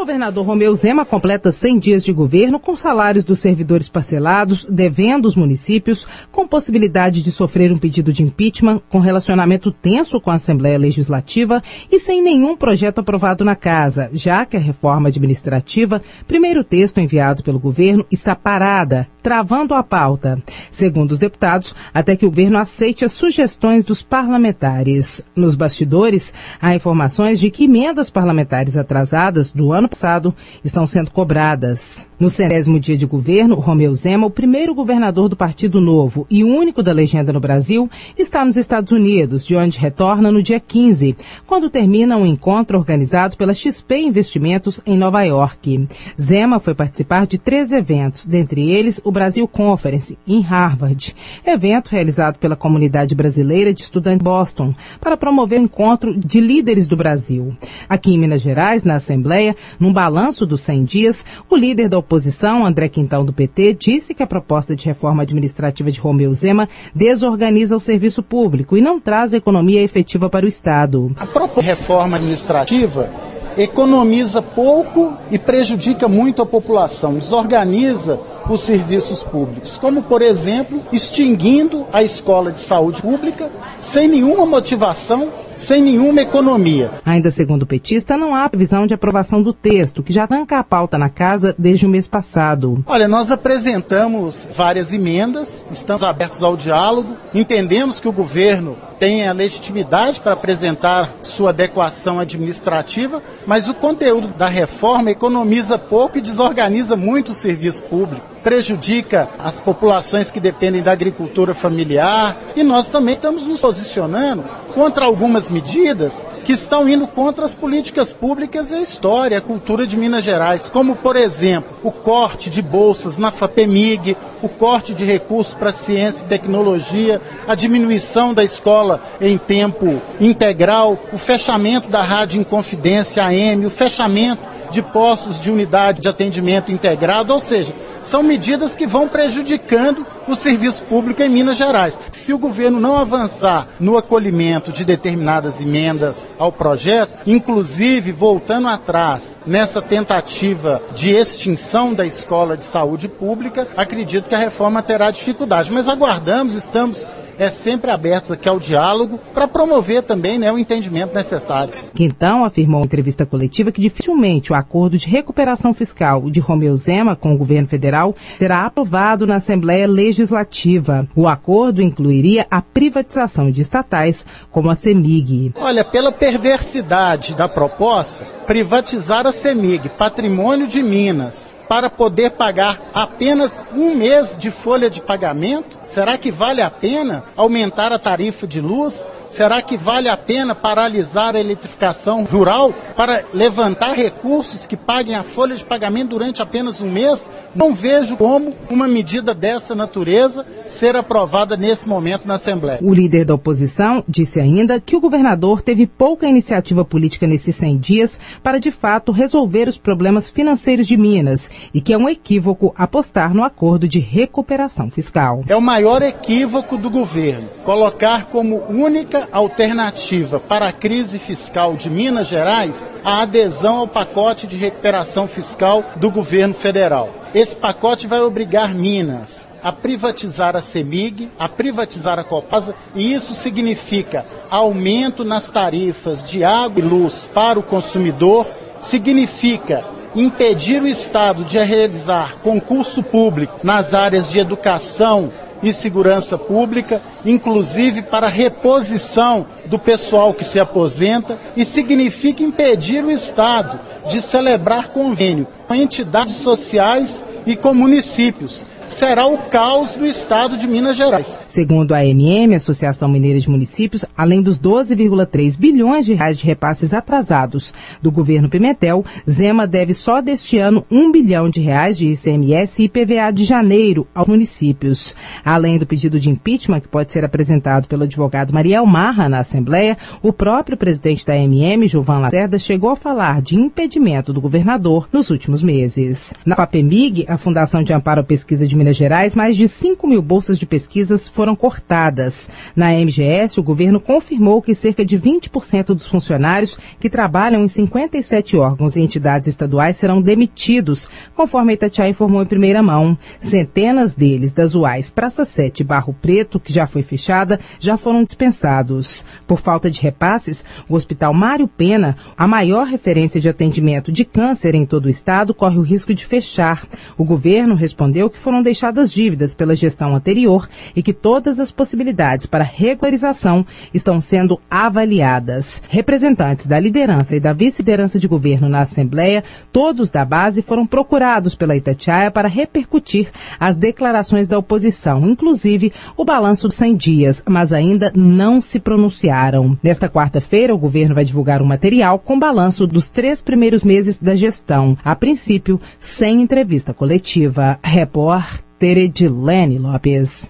Governador 0.09 0.47
Romeu 0.47 0.73
Zema 0.75 1.05
completa 1.05 1.53
100 1.53 1.79
dias 1.79 2.05
de 2.05 2.15
governo 2.15 2.59
com 2.59 2.75
salários 2.75 3.27
dos 3.27 3.41
servidores 3.41 3.91
parcelados, 3.91 4.65
devendo 4.65 5.27
os 5.27 5.37
municípios, 5.37 6.09
com 6.33 6.49
possibilidade 6.49 7.23
de 7.23 7.31
sofrer 7.31 7.71
um 7.71 7.79
pedido 7.79 8.11
de 8.11 8.23
impeachment, 8.23 8.81
com 8.89 9.01
relacionamento 9.01 9.71
tenso 9.71 10.19
com 10.19 10.31
a 10.31 10.35
Assembleia 10.35 10.79
Legislativa 10.79 11.63
e 11.93 12.01
sem 12.01 12.23
nenhum 12.23 12.57
projeto 12.57 13.01
aprovado 13.01 13.45
na 13.45 13.55
casa, 13.55 14.09
já 14.13 14.47
que 14.47 14.57
a 14.57 14.61
reforma 14.61 15.09
administrativa, 15.09 16.01
primeiro 16.27 16.65
texto 16.65 16.99
enviado 16.99 17.43
pelo 17.43 17.61
governo, 17.61 18.07
está 18.11 18.35
parada, 18.35 19.07
travando 19.29 19.75
a 19.75 19.83
pauta. 19.83 20.43
Segundo 20.71 21.13
os 21.13 21.19
deputados, 21.19 21.75
até 21.93 22.17
que 22.17 22.25
o 22.25 22.31
governo 22.31 22.57
aceite 22.57 23.05
as 23.05 23.13
sugestões 23.13 23.85
dos 23.85 24.03
parlamentares. 24.03 25.23
Nos 25.37 25.55
bastidores, 25.55 26.33
há 26.59 26.75
informações 26.75 27.39
de 27.39 27.51
que 27.51 27.65
emendas 27.65 28.09
parlamentares 28.09 28.79
atrasadas 28.79 29.51
do 29.51 29.71
ano 29.71 29.87
passado 29.87 30.35
estão 30.65 30.87
sendo 30.87 31.11
cobradas. 31.11 32.09
No 32.19 32.31
centésimo 32.31 32.81
dia 32.81 32.97
de 32.97 33.05
governo, 33.05 33.57
Romeu 33.57 33.95
Zema, 33.95 34.27
o 34.27 34.31
primeiro 34.31 34.75
governador 34.75 35.29
do 35.29 35.37
Partido 35.37 35.79
Novo 35.79 36.27
e 36.31 36.43
único 36.43 36.83
da 36.83 36.91
legenda 36.91 37.31
no 37.31 37.39
Brasil, 37.39 37.89
está 38.17 38.43
nos 38.43 38.57
Estados 38.57 38.93
Unidos, 38.93 39.45
de 39.45 39.55
onde 39.55 39.79
retorna 39.79 40.33
no 40.33 40.43
dia 40.43 40.59
15, 40.59 41.17
quando 41.47 41.69
termina 41.69 42.17
um 42.17 42.25
encontro 42.25 42.79
organizado 42.79 43.37
pela 43.37 43.53
XP 43.53 43.99
Investimentos 43.99 44.81
em 44.87 44.97
Nova 44.97 45.23
York. 45.23 45.87
Zema 46.21 46.59
foi 46.59 46.75
participar 46.75 47.27
de 47.27 47.37
três 47.37 47.71
eventos, 47.71 48.25
dentre 48.25 48.69
eles 48.69 49.01
o 49.05 49.13
Brasil 49.19 49.49
Conference, 49.49 50.17
em 50.25 50.41
Harvard, 50.41 51.13
evento 51.45 51.89
realizado 51.89 52.39
pela 52.39 52.55
comunidade 52.55 53.17
brasileira 53.17 53.75
de 53.75 53.83
estudantes 53.83 54.23
Boston, 54.23 54.73
para 55.01 55.17
promover 55.17 55.61
o 55.61 55.65
encontro 55.65 56.17
de 56.17 56.41
líderes 56.41 56.87
do 56.87 56.97
Brasil. 56.97 57.53
Aqui 57.89 58.15
em 58.15 58.19
Minas 58.19 58.41
Gerais, 58.41 58.85
na 58.85 58.95
Assembleia, 58.95 59.57
num 59.81 59.93
balanço 59.93 60.47
dos 60.47 60.63
100 60.63 60.85
dias, 60.85 61.25
o 61.51 61.57
líder 61.57 61.89
da 61.89 61.99
oposição, 61.99 62.65
André 62.65 62.89
Quintão 62.89 63.25
do 63.25 63.33
PT, 63.33 63.75
disse 63.75 64.15
que 64.15 64.23
a 64.23 64.27
proposta 64.27 64.77
de 64.77 64.87
reforma 64.87 65.25
administrativa 65.25 65.91
de 65.91 65.99
Romeu 65.99 66.33
Zema 66.33 66.69
desorganiza 66.95 67.75
o 67.75 67.81
serviço 67.81 68.23
público 68.23 68.77
e 68.77 68.81
não 68.81 69.01
traz 69.01 69.33
economia 69.33 69.83
efetiva 69.83 70.31
para 70.31 70.47
o 70.47 70.49
Estado. 70.49 71.11
A 71.19 71.27
de 71.27 71.61
reforma 71.61 72.19
administrativa 72.19 73.11
economiza 73.57 74.41
pouco 74.41 75.15
e 75.29 75.39
prejudica 75.41 76.07
muito 76.07 76.41
a 76.41 76.47
população, 76.47 77.19
desorganiza 77.19 78.21
os 78.55 78.63
serviços 78.63 79.23
públicos, 79.23 79.79
como, 79.79 80.03
por 80.03 80.23
exemplo, 80.23 80.83
extinguindo 80.93 81.87
a 81.93 82.03
escola 82.03 82.53
de 82.53 82.61
saúde 82.61 83.03
pública 83.03 83.51
sem 83.81 84.09
nenhuma 84.09 84.47
motivação 84.47 85.33
sem 85.59 85.83
nenhuma 85.83 86.23
economia. 86.23 86.93
Ainda 87.05 87.31
segundo 87.31 87.65
o 87.65 87.67
petista, 87.67 88.17
não 88.17 88.35
há 88.35 88.49
previsão 88.49 88.87
de 88.87 88.95
aprovação 88.95 89.43
do 89.43 89.53
texto, 89.53 90.03
que 90.03 90.13
já 90.13 90.23
arranca 90.23 90.59
a 90.59 90.65
pauta 90.65 90.97
na 90.97 91.11
casa 91.11 91.55
desde 91.59 91.85
o 91.85 91.89
mês 91.89 92.07
passado. 92.07 92.83
Olha, 92.87 93.09
nós 93.09 93.31
apresentamos 93.31 94.49
várias 94.55 94.93
emendas, 94.93 95.67
estamos 95.71 96.03
abertos 96.03 96.43
ao 96.43 96.57
diálogo, 96.57 97.17
entendemos 97.35 98.01
que 98.01 98.09
o 98.09 98.13
governo 98.13 98.77
tem 98.99 99.29
a 99.29 99.33
legitimidade 99.33 100.21
para 100.21 100.33
apresentar 100.33 101.19
sua 101.23 101.51
adequação 101.51 102.19
administrativa, 102.19 103.23
mas 103.47 103.69
o 103.69 103.75
conteúdo 103.75 104.29
da 104.29 104.49
reforma 104.49 105.11
economiza 105.11 105.79
pouco 105.79 106.19
e 106.19 106.21
desorganiza 106.21 106.97
muito 106.97 107.31
o 107.31 107.35
serviço 107.35 107.85
público, 107.85 108.27
prejudica 108.43 109.29
as 109.39 109.61
populações 109.61 110.31
que 110.31 110.41
dependem 110.41 110.83
da 110.83 110.93
agricultura 110.93 111.55
familiar. 111.55 112.37
E 112.57 112.63
nós 112.63 112.89
também 112.89 113.13
estamos 113.13 113.45
nos 113.45 113.61
posicionando 113.61 114.45
contra 114.75 115.05
algumas 115.05 115.51
medidas 115.51 116.27
que 116.45 116.53
estão 116.53 116.89
indo 116.89 117.07
contra 117.07 117.45
as 117.45 117.55
políticas 117.55 118.13
públicas 118.13 118.71
e 118.71 118.77
a 118.77 118.81
história, 118.81 119.39
a 119.39 119.41
cultura 119.41 119.87
de 119.87 119.97
Minas 119.97 120.25
Gerais, 120.25 120.71
como 120.71 120.97
por 120.97 121.17
exemplo, 121.17 121.77
o 121.83 121.91
corte 121.91 122.49
de 122.49 122.63
bolsas 122.63 123.19
na 123.19 123.31
FAPEMIG, 123.31 124.17
o 124.43 124.49
corte 124.49 124.95
de 124.95 125.05
recursos 125.05 125.55
para 125.55 125.73
ciência 125.73 126.25
e 126.25 126.29
tecnologia, 126.29 127.21
a 127.47 127.55
diminuição 127.55 128.33
da 128.33 128.45
escola 128.45 129.01
em 129.21 129.37
tempo 129.37 130.01
integral, 130.21 130.99
o 131.13 131.19
fechamento 131.19 131.89
da 131.89 132.03
Rádio 132.03 132.41
Inconfidência 132.41 133.25
AM, 133.25 133.67
o 133.67 133.71
fechamento 133.71 134.58
de 134.71 134.83
postos 134.83 135.41
de 135.41 135.51
unidade 135.51 136.01
de 136.01 136.09
atendimento 136.09 136.73
integrado, 136.73 137.33
ou 137.33 137.41
seja, 137.41 137.75
são 138.03 138.23
medidas 138.23 138.75
que 138.75 138.87
vão 138.87 139.09
prejudicando 139.09 140.07
o 140.27 140.35
serviço 140.35 140.85
público 140.85 141.23
em 141.23 141.29
Minas 141.29 141.57
Gerais. 141.57 141.99
Se 142.13 142.33
o 142.33 142.39
governo 142.39 142.81
não 142.81 142.97
avançar 142.97 143.69
no 143.79 143.97
acolhimento 143.97 144.73
de 144.73 144.85
determinadas 144.85 145.61
emendas 145.61 146.31
ao 146.39 146.53
projeto, 146.53 147.13
inclusive 147.27 148.13
voltando 148.13 148.69
atrás 148.69 149.41
nessa 149.47 149.83
tentativa 149.83 150.83
de 150.95 151.11
extinção 151.11 151.93
da 151.93 152.07
escola 152.07 152.57
de 152.57 152.65
saúde 152.65 153.09
pública, 153.09 153.69
acredito 153.77 154.29
que 154.29 154.35
a 154.35 154.41
reforma 154.41 154.83
terá 154.83 155.11
dificuldade. 155.11 155.73
Mas 155.73 155.89
aguardamos, 155.89 156.55
estamos 156.55 157.07
é 157.39 157.49
sempre 157.49 157.91
abertos 157.91 158.33
aqui 158.33 158.49
ao 158.49 158.59
diálogo 158.59 159.19
para 159.33 159.47
promover 159.47 160.03
também 160.03 160.39
né, 160.39 160.53
o 160.53 160.59
entendimento 160.59 161.15
necessário. 161.15 161.73
Quintão 161.95 162.45
afirmou 162.45 162.81
em 162.81 162.85
entrevista 162.85 163.25
coletiva 163.25 163.71
que 163.71 163.81
dificilmente 163.81 164.53
o 164.53 164.57
acordo 164.57 164.99
de 164.99 165.09
recuperação 165.09 165.73
fiscal 165.73 166.29
de 166.31 166.41
Romeu 166.41 166.77
Zema 166.77 167.15
com 167.15 167.33
o 167.33 167.39
governo 167.39 167.69
federal 167.69 168.15
será 168.39 168.67
aprovado 168.67 169.27
na 169.27 169.37
Assembleia 169.37 169.87
Legislativa. 169.87 171.09
O 171.15 171.29
acordo 171.29 171.81
incluiria 171.81 172.47
a 172.51 172.61
privatização 172.61 173.51
de 173.51 173.61
estatais, 173.61 174.27
como 174.51 174.71
a 174.71 174.75
CEMIG. 174.75 175.53
Olha, 175.57 175.85
pela 175.85 176.11
perversidade 176.11 177.35
da 177.35 177.49
proposta, 177.49 178.25
privatizar 178.47 179.27
a 179.27 179.33
CEMIG, 179.33 179.91
patrimônio 179.91 180.67
de 180.67 180.83
Minas, 180.83 181.55
para 181.69 181.91
poder 181.91 182.31
pagar 182.31 182.81
apenas 182.95 183.65
um 183.75 183.95
mês 183.95 184.37
de 184.39 184.51
folha 184.51 184.89
de 184.89 185.03
pagamento? 185.03 185.78
Será 185.89 186.19
que 186.19 186.31
vale 186.31 186.61
a 186.63 186.71
pena 186.71 187.25
aumentar 187.35 187.93
a 187.93 187.99
tarifa 187.99 188.47
de 188.47 188.61
luz? 188.61 189.07
Será 189.29 189.61
que 189.61 189.77
vale 189.77 190.09
a 190.09 190.17
pena 190.17 190.55
paralisar 190.55 191.37
a 191.37 191.41
eletrificação 191.41 192.25
rural 192.25 192.73
para 192.97 193.25
levantar 193.33 193.93
recursos 193.93 194.67
que 194.67 194.77
paguem 194.77 195.15
a 195.15 195.23
folha 195.23 195.55
de 195.55 195.65
pagamento 195.65 196.11
durante 196.11 196.41
apenas 196.41 196.81
um 196.81 196.91
mês? 196.91 197.31
Não 197.55 197.75
vejo 197.75 198.17
como 198.17 198.55
uma 198.71 198.89
medida 198.89 199.35
dessa 199.35 199.75
natureza 199.75 200.47
ser 200.67 200.97
aprovada 200.97 201.57
nesse 201.57 201.89
momento 201.89 202.27
na 202.27 202.35
Assembleia. 202.35 202.81
O 202.83 202.95
líder 202.95 203.25
da 203.25 203.35
oposição 203.35 204.03
disse 204.09 204.41
ainda 204.41 204.81
que 204.81 204.97
o 204.97 205.01
governador 205.01 205.61
teve 205.61 205.87
pouca 205.87 206.27
iniciativa 206.27 206.85
política 206.85 207.27
nesses 207.27 207.55
100 207.57 207.79
dias 207.79 208.21
para, 208.43 208.59
de 208.59 208.71
fato, 208.71 209.13
resolver 209.13 209.69
os 209.69 209.77
problemas 209.77 210.31
financeiros 210.31 210.87
de 210.87 210.97
Minas 210.97 211.51
e 211.75 211.81
que 211.81 211.93
é 211.93 211.99
um 211.99 212.09
equívoco 212.09 212.75
apostar 212.77 213.35
no 213.35 213.45
acordo 213.45 213.87
de 213.87 213.99
recuperação 213.99 214.91
fiscal. 214.91 215.45
É 215.49 215.57
o 215.57 215.61
maior 215.61 216.03
equívoco 216.03 216.79
do 216.79 216.89
governo 216.89 217.49
colocar 217.65 218.27
como 218.27 218.63
única 218.69 219.18
única 219.19 219.29
alternativa 219.33 220.39
para 220.39 220.69
a 220.69 220.73
crise 220.73 221.19
fiscal 221.19 221.75
de 221.75 221.91
Minas 221.91 222.29
Gerais 222.29 222.91
a 223.05 223.23
adesão 223.23 223.79
ao 223.79 223.89
pacote 223.89 224.47
de 224.47 224.57
recuperação 224.57 225.27
fiscal 225.27 225.85
do 225.97 226.11
governo 226.11 226.55
federal. 226.55 227.09
Esse 227.35 227.57
pacote 227.57 228.07
vai 228.07 228.21
obrigar 228.21 228.75
Minas 228.75 229.49
a 229.63 229.73
privatizar 229.73 230.55
a 230.55 230.61
CEMIG, 230.61 231.31
a 231.37 231.49
privatizar 231.49 232.19
a 232.19 232.23
Copasa, 232.23 232.77
e 232.95 233.13
isso 233.13 233.35
significa 233.35 234.25
aumento 234.49 235.25
nas 235.25 235.51
tarifas 235.51 236.25
de 236.25 236.45
água 236.45 236.81
e 236.81 236.87
luz 236.87 237.29
para 237.35 237.59
o 237.59 237.63
consumidor, 237.63 238.47
significa 238.81 239.85
impedir 240.15 240.81
o 240.81 240.87
Estado 240.87 241.45
de 241.45 241.59
realizar 241.59 242.37
concurso 242.37 243.03
público 243.03 243.59
nas 243.65 243.95
áreas 243.95 244.31
de 244.31 244.39
educação, 244.39 245.29
e 245.63 245.73
segurança 245.73 246.39
pública, 246.39 247.01
inclusive 247.25 248.03
para 248.03 248.29
reposição 248.29 249.47
do 249.67 249.79
pessoal 249.79 250.33
que 250.33 250.45
se 250.45 250.61
aposenta, 250.61 251.39
e 251.57 251.65
significa 251.65 252.43
impedir 252.43 253.05
o 253.05 253.11
Estado 253.11 253.81
de 254.09 254.21
celebrar 254.21 254.89
convênio 254.89 255.47
com 255.67 255.75
entidades 255.75 256.37
sociais 256.37 257.23
e 257.47 257.57
com 257.57 257.75
municípios 257.75 258.65
será 258.89 259.27
o 259.27 259.39
caos 259.39 259.95
do 259.95 260.07
estado 260.07 260.57
de 260.57 260.67
Minas 260.67 260.97
Gerais. 260.97 261.39
Segundo 261.47 261.93
a 261.93 261.99
AMM, 261.99 262.55
Associação 262.55 263.09
Mineira 263.09 263.39
de 263.39 263.49
Municípios, 263.49 264.05
além 264.17 264.43
dos 264.43 264.59
12,3 264.59 265.59
bilhões 265.59 266.07
de 266.07 266.15
reais 266.15 266.39
de 266.39 266.45
repasses 266.45 266.93
atrasados 266.95 267.75
do 268.03 268.11
governo 268.11 268.49
Pimentel, 268.49 269.05
Zema 269.29 269.67
deve 269.67 269.95
só 269.95 270.21
deste 270.21 270.59
ano 270.59 270.85
1 270.91 271.13
bilhão 271.13 271.51
de 271.51 271.61
reais 271.61 271.99
de 271.99 272.09
ICMS 272.09 272.83
e 272.83 272.85
IPVA 272.87 273.31
de 273.33 273.45
janeiro 273.45 274.07
aos 274.15 274.27
municípios. 274.27 275.15
Além 275.45 275.79
do 275.79 275.87
pedido 275.87 276.19
de 276.19 276.31
impeachment 276.31 276.81
que 276.81 276.89
pode 276.89 277.13
ser 277.13 277.25
apresentado 277.25 277.87
pelo 277.87 278.05
advogado 278.05 278.53
Mariel 278.53 278.87
Marra 278.87 279.29
na 279.29 279.41
Assembleia, 279.41 279.97
o 280.23 280.33
próprio 280.33 280.77
presidente 280.77 281.27
da 281.27 281.35
AMM, 281.35 281.87
Gilvan 281.87 282.21
Lacerda, 282.21 282.59
chegou 282.59 282.91
a 282.91 282.97
falar 282.97 283.43
de 283.43 283.57
impedimento 283.57 284.33
do 284.33 284.41
governador 284.41 285.09
nos 285.13 285.31
últimos 285.31 285.63
meses. 285.63 286.33
Na 286.45 286.57
FAPEMIG, 286.57 287.27
a 287.29 287.37
Fundação 287.37 287.83
de 287.83 287.93
Amparo 287.93 288.21
à 288.21 288.25
Pesquisa 288.25 288.67
de 288.67 288.78
Minas 288.79 288.97
Gerais, 288.97 289.35
mais 289.35 289.57
de 289.57 289.67
5 289.67 290.07
mil 290.07 290.23
bolsas 290.23 290.59
de 290.59 290.65
pesquisas 290.65 291.29
foram 291.29 291.57
cortadas. 291.57 292.49
Na 292.77 292.93
MGS, 292.93 293.59
o 293.59 293.63
governo 293.63 294.01
confirmou 294.01 294.63
que 294.63 294.75
cerca 294.75 295.05
de 295.05 295.19
20% 295.19 295.87
dos 295.87 296.07
funcionários 296.07 296.79
que 297.01 297.11
trabalham 297.11 297.65
em 297.65 297.69
57 297.69 298.57
órgãos 298.57 298.95
e 298.95 299.01
entidades 299.01 299.49
estaduais 299.49 299.97
serão 299.97 300.23
demitidos, 300.23 301.09
conforme 301.35 301.73
a 301.73 301.75
Itatiaia 301.75 302.11
informou 302.11 302.41
em 302.41 302.47
primeira 302.47 302.83
mão. 302.83 303.19
Centenas 303.41 304.15
deles, 304.15 304.53
das 304.53 304.75
UAIs 304.75 305.11
Praça 305.11 305.45
7 305.45 305.81
e 305.81 305.85
Barro 305.85 306.15
Preto, 306.15 306.61
que 306.61 306.73
já 306.73 306.87
foi 306.87 307.03
fechada, 307.03 307.59
já 307.81 307.97
foram 307.97 308.23
dispensados. 308.23 309.25
Por 309.47 309.59
falta 309.59 309.91
de 309.91 310.01
repasses, 310.01 310.65
o 310.89 310.95
Hospital 310.95 311.35
Mário 311.35 311.67
Pena, 311.67 312.17
a 312.37 312.47
maior 312.47 312.87
referência 312.87 313.41
de 313.41 313.49
atendimento 313.49 314.13
de 314.13 314.25
câncer 314.25 314.77
em 314.77 314.87
todo 314.87 315.07
o 315.07 315.11
estado, 315.11 315.53
corre 315.53 315.79
o 315.79 315.83
risco 315.83 316.15
de 316.15 316.25
fechar. 316.25 316.87
O 317.17 317.25
governo 317.25 317.75
respondeu 317.75 318.31
que 318.31 318.39
foram 318.39 318.63
deixadas 318.69 319.11
dívidas 319.11 319.55
pela 319.55 319.75
gestão 319.75 320.15
anterior 320.15 320.69
e 320.95 321.03
que 321.03 321.15
todas 321.15 321.59
as 321.59 321.71
possibilidades 321.71 322.45
para 322.45 322.63
regularização 322.63 323.65
estão 323.95 324.21
sendo 324.21 324.61
avaliadas. 324.71 325.83
Representantes 325.89 326.67
da 326.67 326.79
liderança 326.79 327.35
e 327.35 327.41
da 327.41 327.55
vice-liderança 327.55 328.19
de 328.19 328.29
governo 328.29 328.69
na 328.69 328.83
Assembleia, 328.83 329.43
todos 329.73 330.11
da 330.11 330.23
base, 330.23 330.61
foram 330.61 330.85
procurados 330.85 331.55
pela 331.55 331.77
Itatiaia 331.77 332.31
para 332.31 332.47
repercutir 332.47 333.31
as 333.59 333.79
declarações 333.79 334.47
da 334.47 334.59
oposição, 334.59 335.27
inclusive 335.27 335.91
o 336.15 336.27
balanço 336.27 336.69
dos 336.69 336.77
100 336.77 336.97
dias, 336.97 337.43
mas 337.49 337.73
ainda 337.73 338.13
não 338.15 338.61
se 338.61 338.79
pronunciaram. 338.79 339.79
Nesta 339.83 340.11
quarta-feira, 340.11 340.75
o 340.75 340.79
governo 340.79 341.15
vai 341.15 341.25
divulgar 341.25 341.63
um 341.63 341.67
material 341.67 342.19
com 342.19 342.39
balanço 342.39 342.87
dos 342.87 343.09
três 343.09 343.41
primeiros 343.41 343.83
meses 343.83 344.19
da 344.19 344.35
gestão, 344.35 344.95
a 345.03 345.17
princípio 345.17 345.81
sem 345.99 346.43
entrevista 346.43 346.93
coletiva. 346.93 347.79
Repórter 347.83 348.58
Teredilene 348.79 349.77
Lopes. 349.77 350.49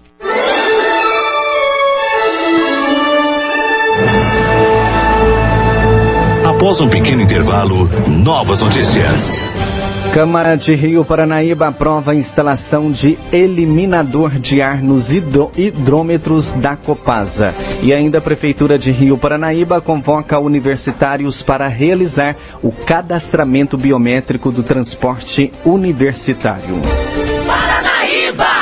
Após 6.45 6.79
um 6.79 6.89
pequeno 6.89 7.21
intervalo, 7.21 7.89
novas 8.23 8.61
notícias. 8.61 9.43
Câmara 10.13 10.55
de 10.55 10.75
Rio 10.75 11.03
Paranaíba 11.03 11.69
aprova 11.69 12.11
a 12.11 12.15
instalação 12.15 12.91
de 12.91 13.17
eliminador 13.31 14.31
de 14.31 14.61
ar 14.61 14.81
nos 14.81 15.11
hidrômetros 15.11 16.51
da 16.51 16.75
Copasa. 16.75 17.53
E 17.81 17.91
ainda 17.93 18.19
a 18.19 18.21
Prefeitura 18.21 18.77
de 18.77 18.91
Rio 18.91 19.17
Paranaíba 19.17 19.81
convoca 19.81 20.37
universitários 20.37 21.41
para 21.41 21.67
realizar 21.67 22.35
o 22.61 22.71
cadastramento 22.71 23.77
biométrico 23.77 24.51
do 24.51 24.61
transporte 24.61 25.51
universitário. 25.65 26.75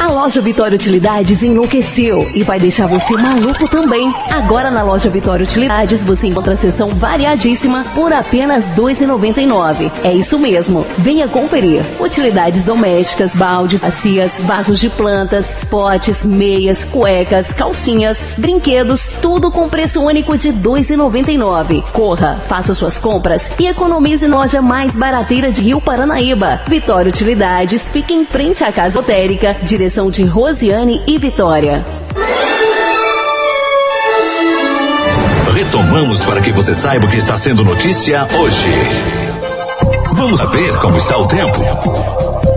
A 0.00 0.08
loja 0.10 0.40
Vitória 0.40 0.74
Utilidades 0.74 1.42
enlouqueceu 1.42 2.30
e 2.34 2.42
vai 2.42 2.58
deixar 2.58 2.86
você 2.86 3.14
maluco 3.16 3.68
também. 3.68 4.12
Agora 4.30 4.70
na 4.70 4.82
loja 4.82 5.08
Vitória 5.08 5.44
Utilidades 5.44 6.02
você 6.04 6.26
encontra 6.26 6.54
a 6.54 6.56
seção 6.56 6.88
variadíssima 6.90 7.84
por 7.94 8.12
apenas 8.12 8.70
R$ 8.70 8.76
2,99. 8.76 9.90
É 10.02 10.12
isso 10.12 10.38
mesmo. 10.38 10.84
Venha 10.98 11.28
conferir. 11.28 11.82
Utilidades 12.00 12.64
domésticas, 12.64 13.34
baldes, 13.34 13.80
bacias, 13.80 14.40
vasos 14.40 14.78
de 14.78 14.90
plantas, 14.90 15.56
potes, 15.70 16.24
meias, 16.24 16.84
cuecas, 16.84 17.52
calcinhas, 17.52 18.18
brinquedos, 18.36 19.06
tudo 19.22 19.50
com 19.50 19.68
preço 19.68 20.02
único 20.02 20.36
de 20.36 20.50
R$ 20.50 20.56
2,99. 20.56 21.82
Corra, 21.92 22.42
faça 22.48 22.74
suas 22.74 22.98
compras 22.98 23.50
e 23.58 23.66
economize 23.66 24.26
na 24.26 24.36
loja 24.36 24.60
mais 24.60 24.94
barateira 24.94 25.50
de 25.50 25.62
Rio 25.62 25.80
Paranaíba. 25.80 26.60
Vitória 26.68 27.08
Utilidades 27.08 27.88
fica 27.90 28.12
em 28.12 28.26
frente 28.26 28.64
à 28.64 28.72
Casa 28.72 28.98
Lotérica, 28.98 29.56
direção 29.84 30.08
de 30.08 30.24
Rosiane 30.24 31.02
e 31.06 31.18
Vitória. 31.18 31.84
Retomamos 35.52 36.20
para 36.24 36.40
que 36.40 36.52
você 36.52 36.74
saiba 36.74 37.06
o 37.06 37.10
que 37.10 37.18
está 37.18 37.36
sendo 37.36 37.62
notícia 37.62 38.26
hoje. 38.40 38.66
Vamos 40.14 40.40
saber 40.40 40.74
como 40.78 40.96
está 40.96 41.18
o 41.18 41.26
tempo. 41.26 42.53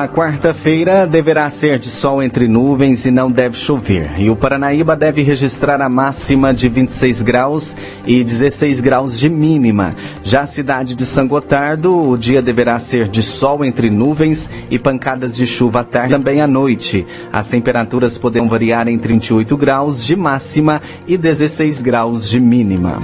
A 0.00 0.08
quarta-feira 0.08 1.06
deverá 1.06 1.50
ser 1.50 1.78
de 1.78 1.90
sol 1.90 2.22
entre 2.22 2.48
nuvens 2.48 3.04
e 3.04 3.10
não 3.10 3.30
deve 3.30 3.58
chover. 3.58 4.18
E 4.18 4.30
o 4.30 4.34
Paranaíba 4.34 4.96
deve 4.96 5.20
registrar 5.20 5.78
a 5.82 5.90
máxima 5.90 6.54
de 6.54 6.70
26 6.70 7.20
graus 7.20 7.76
e 8.06 8.24
16 8.24 8.80
graus 8.80 9.18
de 9.18 9.28
mínima. 9.28 9.94
Já 10.24 10.40
a 10.40 10.46
cidade 10.46 10.94
de 10.94 11.04
São 11.04 11.28
Gotardo, 11.28 11.94
o 11.94 12.16
dia 12.16 12.40
deverá 12.40 12.78
ser 12.78 13.08
de 13.08 13.22
sol 13.22 13.62
entre 13.62 13.90
nuvens 13.90 14.48
e 14.70 14.78
pancadas 14.78 15.36
de 15.36 15.46
chuva 15.46 15.80
à 15.80 15.84
tarde 15.84 16.14
também 16.14 16.40
à 16.40 16.46
noite. 16.46 17.06
As 17.30 17.48
temperaturas 17.48 18.16
poderão 18.16 18.48
variar 18.48 18.88
entre 18.88 19.12
28 19.12 19.54
graus 19.54 20.02
de 20.02 20.16
máxima 20.16 20.80
e 21.06 21.18
16 21.18 21.82
graus 21.82 22.26
de 22.26 22.40
mínima. 22.40 23.00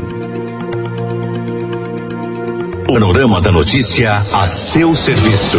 Panorama 2.89 3.43
da 3.43 3.53
notícia 3.53 4.17
a 4.17 4.47
seu 4.47 4.97
serviço. 4.97 5.59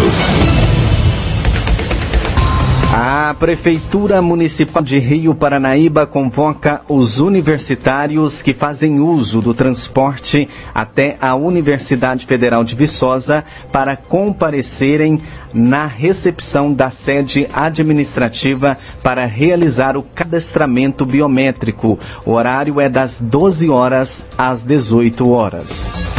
A 3.00 3.36
Prefeitura 3.36 4.24
Municipal 4.24 4.82
de 4.82 4.98
Rio 4.98 5.36
Paranaíba 5.36 6.08
convoca 6.08 6.82
os 6.90 7.20
universitários 7.20 8.42
que 8.42 8.56
fazem 8.56 9.00
uso 9.00 9.40
do 9.40 9.54
transporte 9.54 10.50
até 10.74 11.16
a 11.22 11.36
Universidade 11.36 12.26
Federal 12.26 12.64
de 12.64 12.76
Viçosa 12.76 13.46
para 13.72 13.96
comparecerem 13.96 15.22
na 15.54 15.86
recepção 15.86 16.74
da 16.74 16.90
sede 16.90 17.48
administrativa 17.54 18.80
para 19.04 19.28
realizar 19.28 19.96
o 19.96 20.02
cadastramento 20.02 21.06
biométrico. 21.06 22.00
O 22.26 22.32
horário 22.32 22.82
é 22.82 22.90
das 22.90 23.22
12 23.22 23.70
horas 23.70 24.26
às 24.36 24.64
18 24.64 25.30
horas. 25.30 26.16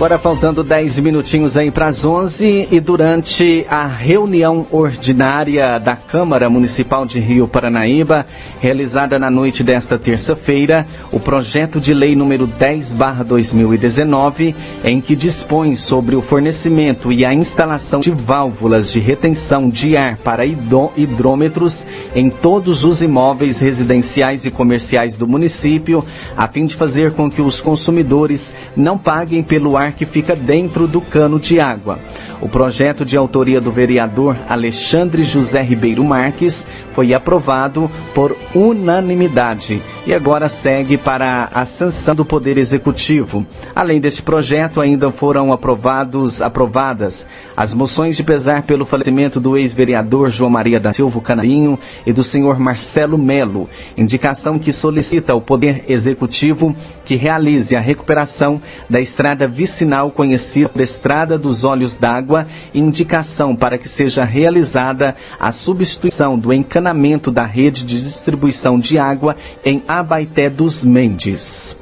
Agora 0.00 0.18
faltando 0.18 0.64
10 0.64 0.98
minutinhos 1.00 1.58
aí 1.58 1.70
para 1.70 1.88
as 1.88 2.06
11 2.06 2.68
e 2.70 2.80
durante 2.80 3.66
a 3.68 3.86
reunião 3.86 4.66
ordinária 4.70 5.78
da 5.78 5.94
Câmara 5.94 6.48
Municipal 6.48 7.04
de 7.04 7.20
Rio 7.20 7.46
Paranaíba, 7.46 8.26
realizada 8.60 9.18
na 9.18 9.30
noite 9.30 9.62
desta 9.62 9.98
terça-feira, 9.98 10.86
o 11.12 11.20
projeto 11.20 11.78
de 11.78 11.92
lei 11.92 12.16
número 12.16 12.46
10/2019, 12.46 14.54
em 14.82 15.02
que 15.02 15.14
dispõe 15.14 15.76
sobre 15.76 16.16
o 16.16 16.22
fornecimento 16.22 17.12
e 17.12 17.22
a 17.22 17.34
instalação 17.34 18.00
de 18.00 18.10
válvulas 18.10 18.90
de 18.90 19.00
retenção 19.00 19.68
de 19.68 19.98
ar 19.98 20.16
para 20.16 20.46
hidrômetros 20.46 21.84
em 22.16 22.30
todos 22.30 22.84
os 22.84 23.02
imóveis 23.02 23.58
residenciais 23.58 24.46
e 24.46 24.50
comerciais 24.50 25.14
do 25.14 25.28
município, 25.28 26.02
a 26.34 26.48
fim 26.48 26.64
de 26.64 26.74
fazer 26.74 27.12
com 27.12 27.30
que 27.30 27.42
os 27.42 27.60
consumidores 27.60 28.50
não 28.74 28.96
paguem 28.96 29.42
pelo 29.42 29.76
ar 29.76 29.89
que 29.92 30.06
fica 30.06 30.34
dentro 30.34 30.86
do 30.86 31.00
cano 31.00 31.38
de 31.38 31.60
água. 31.60 31.98
O 32.40 32.48
projeto 32.48 33.04
de 33.04 33.18
autoria 33.18 33.60
do 33.60 33.70
vereador 33.70 34.34
Alexandre 34.48 35.24
José 35.24 35.62
Ribeiro 35.62 36.02
Marques 36.02 36.66
foi 36.94 37.12
aprovado 37.12 37.90
por 38.14 38.34
unanimidade 38.54 39.82
e 40.06 40.14
agora 40.14 40.48
segue 40.48 40.96
para 40.96 41.50
a 41.52 41.64
sanção 41.66 42.14
do 42.14 42.24
Poder 42.24 42.56
Executivo. 42.56 43.44
Além 43.74 44.00
deste 44.00 44.22
projeto, 44.22 44.80
ainda 44.80 45.10
foram 45.10 45.52
aprovados, 45.52 46.40
aprovadas 46.40 47.26
as 47.54 47.74
moções 47.74 48.16
de 48.16 48.22
pesar 48.22 48.62
pelo 48.62 48.86
falecimento 48.86 49.38
do 49.38 49.56
ex-vereador 49.56 50.30
João 50.30 50.50
Maria 50.50 50.80
da 50.80 50.92
Silva 50.92 51.20
Canarinho 51.20 51.78
e 52.06 52.12
do 52.12 52.24
senhor 52.24 52.58
Marcelo 52.58 53.18
Melo, 53.18 53.68
indicação 53.96 54.58
que 54.58 54.72
solicita 54.72 55.32
ao 55.32 55.40
Poder 55.42 55.84
Executivo 55.88 56.74
que 57.04 57.16
realize 57.16 57.76
a 57.76 57.80
recuperação 57.80 58.60
da 58.88 59.00
estrada 59.00 59.46
vicinal 59.46 60.10
conhecida 60.10 60.70
Estrada 60.82 61.38
dos 61.38 61.64
Olhos 61.64 61.96
d'Água, 61.96 62.29
indicação 62.74 63.56
para 63.56 63.78
que 63.78 63.88
seja 63.88 64.24
realizada 64.24 65.16
a 65.38 65.52
substituição 65.52 66.38
do 66.38 66.52
encanamento 66.52 67.30
da 67.30 67.44
rede 67.44 67.84
de 67.84 68.00
distribuição 68.02 68.78
de 68.78 68.98
água 68.98 69.36
em 69.64 69.82
Abaité 69.88 70.48
dos 70.50 70.84
Mendes. 70.84 71.79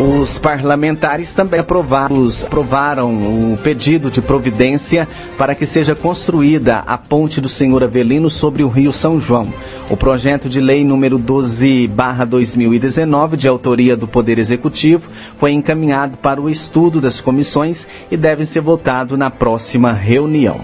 Os 0.00 0.38
parlamentares 0.38 1.34
também 1.34 1.58
aprovados, 1.58 2.44
aprovaram 2.44 3.52
o 3.52 3.58
pedido 3.58 4.12
de 4.12 4.22
providência 4.22 5.08
para 5.36 5.56
que 5.56 5.66
seja 5.66 5.92
construída 5.92 6.84
a 6.86 6.96
ponte 6.96 7.40
do 7.40 7.48
Senhor 7.48 7.82
Avelino 7.82 8.30
sobre 8.30 8.62
o 8.62 8.68
Rio 8.68 8.92
São 8.92 9.18
João. 9.18 9.52
O 9.90 9.96
projeto 9.96 10.48
de 10.48 10.60
lei 10.60 10.84
número 10.84 11.18
12/2019, 11.18 13.36
de 13.36 13.48
autoria 13.48 13.96
do 13.96 14.06
Poder 14.06 14.38
Executivo, 14.38 15.02
foi 15.36 15.50
encaminhado 15.50 16.16
para 16.18 16.40
o 16.40 16.48
estudo 16.48 17.00
das 17.00 17.20
comissões 17.20 17.84
e 18.08 18.16
deve 18.16 18.44
ser 18.44 18.60
votado 18.60 19.16
na 19.16 19.32
próxima 19.32 19.92
reunião. 19.92 20.60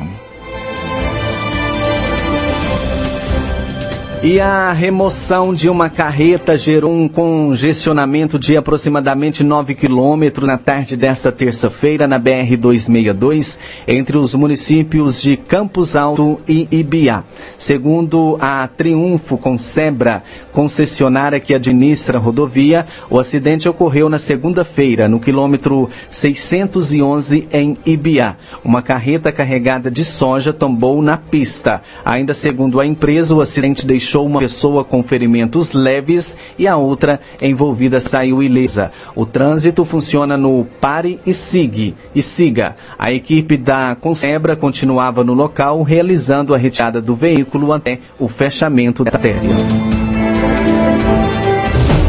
E 4.27 4.41
a 4.41 4.73
remoção 4.73 5.53
de 5.53 5.69
uma 5.69 5.91
carreta 5.91 6.57
gerou 6.57 6.91
um 6.91 7.07
congestionamento 7.07 8.39
de 8.39 8.57
aproximadamente 8.57 9.45
9 9.45 9.75
quilômetros 9.75 10.49
na 10.49 10.57
tarde 10.57 10.97
desta 10.97 11.31
terça-feira 11.31 12.07
na 12.07 12.19
BR-262, 12.19 13.59
entre 13.87 14.17
os 14.17 14.35
municípios 14.35 15.21
de 15.21 15.37
Campos 15.37 15.95
Alto 15.95 16.41
e 16.49 16.67
Ibiá. 16.73 17.23
Segundo 17.59 18.39
a 18.41 18.67
Triunfo 18.67 19.37
Concebra, 19.37 20.23
concessionária 20.53 21.39
que 21.39 21.53
administra 21.53 22.17
a 22.17 22.21
rodovia, 22.21 22.87
o 23.11 23.19
acidente 23.21 23.69
ocorreu 23.69 24.09
na 24.09 24.19
segunda-feira, 24.19 25.07
no 25.07 25.21
quilômetro 25.21 25.91
611 26.09 27.47
em 27.53 27.77
Ibiá. 27.85 28.37
Uma 28.65 28.81
carreta 28.81 29.31
carregada 29.31 29.91
de 29.91 30.03
soja 30.03 30.51
tombou 30.51 31.03
na 31.03 31.19
pista. 31.19 31.83
Ainda 32.03 32.33
segundo 32.33 32.81
a 32.81 32.87
empresa, 32.87 33.35
o 33.35 33.43
acidente 33.43 33.87
deixou 33.87 34.14
deixou 34.15 34.27
uma 34.27 34.39
pessoa 34.39 34.85
com 34.85 35.03
ferimentos 35.03 35.73
leves 35.73 36.37
e 36.57 36.69
a 36.69 36.77
outra 36.77 37.21
envolvida 37.43 37.99
saiu 37.99 38.43
ilesa. 38.43 38.93
O 39.17 39.27
trânsito 39.27 39.85
funciona 39.85 40.37
no 40.37 40.65
pare 40.81 41.19
e 41.27 41.35
siga. 41.35 41.95
E 42.15 42.23
siga. 42.23 42.77
A 42.97 43.13
equipe 43.13 43.57
da 43.57 43.97
Consebra 44.01 44.55
continuava 44.55 45.25
no 45.25 45.35
local 45.35 45.83
realizando 45.83 46.55
a 46.55 46.59
retirada 46.59 47.01
do 47.01 47.15
veículo 47.15 47.73
até 47.73 47.99
o 48.19 48.29
fechamento 48.29 49.03
da 49.03 49.13
artéria. 49.13 49.51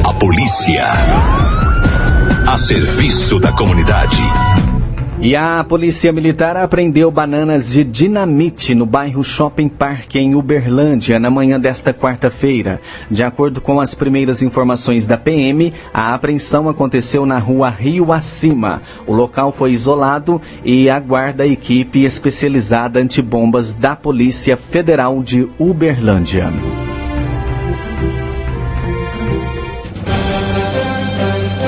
A 0.07 0.13
polícia 0.13 0.83
a 2.47 2.57
serviço 2.57 3.39
da 3.39 3.51
comunidade. 3.51 4.74
E 5.21 5.33
a 5.33 5.63
Polícia 5.63 6.11
Militar 6.11 6.57
apreendeu 6.57 7.09
bananas 7.09 7.71
de 7.71 7.85
dinamite 7.85 8.75
no 8.75 8.85
bairro 8.85 9.23
Shopping 9.23 9.69
Park, 9.69 10.15
em 10.15 10.35
Uberlândia, 10.35 11.17
na 11.17 11.29
manhã 11.29 11.57
desta 11.57 11.93
quarta-feira. 11.93 12.81
De 13.09 13.23
acordo 13.23 13.61
com 13.61 13.79
as 13.79 13.95
primeiras 13.95 14.43
informações 14.43 15.05
da 15.05 15.17
PM, 15.17 15.73
a 15.93 16.13
apreensão 16.13 16.67
aconteceu 16.67 17.25
na 17.25 17.39
rua 17.39 17.69
Rio 17.69 18.11
Acima. 18.11 18.81
O 19.07 19.13
local 19.13 19.53
foi 19.53 19.71
isolado 19.71 20.41
e 20.65 20.89
aguarda 20.89 21.43
a 21.43 21.47
equipe 21.47 22.03
especializada 22.03 22.99
antibombas 22.99 23.71
da 23.71 23.95
Polícia 23.95 24.57
Federal 24.57 25.23
de 25.23 25.47
Uberlândia. 25.57 26.51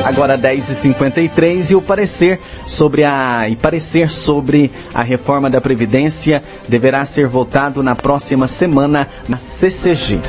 Agora 0.07 0.37
10h53 0.37 1.71
e 1.71 1.75
o 1.75 1.81
parecer 1.81 2.39
sobre 2.65 3.03
a 3.03 3.49
e 3.49 3.57
parecer 3.57 4.09
sobre 4.09 4.71
a 4.93 5.03
reforma 5.03 5.49
da 5.49 5.59
Previdência 5.59 6.41
deverá 6.65 7.05
ser 7.05 7.27
votado 7.27 7.83
na 7.83 7.93
próxima 7.93 8.47
semana 8.47 9.09
na 9.27 9.37
CCG. 9.37 10.21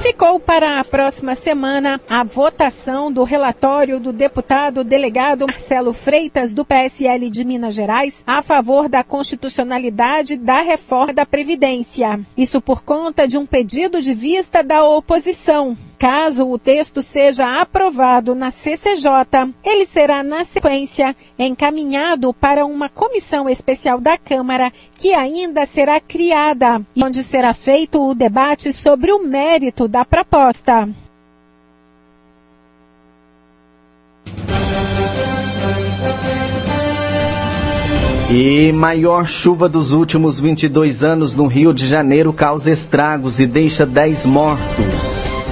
Ficou 0.00 0.38
para 0.38 0.78
a 0.78 0.84
próxima 0.84 1.34
semana 1.34 2.00
a 2.08 2.22
votação 2.22 3.10
do 3.10 3.24
relatório 3.24 3.98
do 3.98 4.12
deputado 4.12 4.84
delegado 4.84 5.44
Marcelo 5.44 5.92
Freitas, 5.92 6.54
do 6.54 6.64
PSL 6.64 7.28
de 7.28 7.44
Minas 7.44 7.74
Gerais, 7.74 8.22
a 8.24 8.40
favor 8.40 8.88
da 8.88 9.02
constitucionalidade 9.02 10.36
da 10.36 10.60
reforma 10.60 11.12
da 11.12 11.26
Previdência. 11.26 12.20
Isso 12.36 12.60
por 12.60 12.84
conta 12.84 13.26
de 13.26 13.36
um 13.36 13.44
pedido 13.44 14.00
de 14.00 14.14
vista 14.14 14.62
da 14.62 14.84
oposição. 14.84 15.76
Caso 15.98 16.46
o 16.46 16.58
texto 16.58 17.00
seja 17.00 17.60
aprovado 17.60 18.34
na 18.34 18.50
CCJ, 18.50 19.54
ele 19.64 19.86
será, 19.86 20.22
na 20.22 20.44
sequência, 20.44 21.16
encaminhado 21.38 22.34
para 22.34 22.66
uma 22.66 22.90
comissão 22.90 23.48
especial 23.48 23.98
da 23.98 24.18
Câmara 24.18 24.70
que 24.96 25.14
ainda 25.14 25.64
será 25.64 25.98
criada 25.98 26.82
e 26.94 27.02
onde 27.02 27.22
será 27.22 27.54
feito 27.54 28.02
o 28.02 28.14
debate 28.14 28.72
sobre 28.74 29.10
o 29.10 29.24
mérito 29.24 29.88
da 29.88 30.04
proposta. 30.04 30.86
E 38.28 38.70
maior 38.72 39.26
chuva 39.26 39.66
dos 39.66 39.92
últimos 39.92 40.38
22 40.38 41.02
anos 41.02 41.34
no 41.34 41.46
Rio 41.46 41.72
de 41.72 41.86
Janeiro 41.86 42.34
causa 42.34 42.70
estragos 42.70 43.40
e 43.40 43.46
deixa 43.46 43.86
10 43.86 44.26
mortos. 44.26 45.45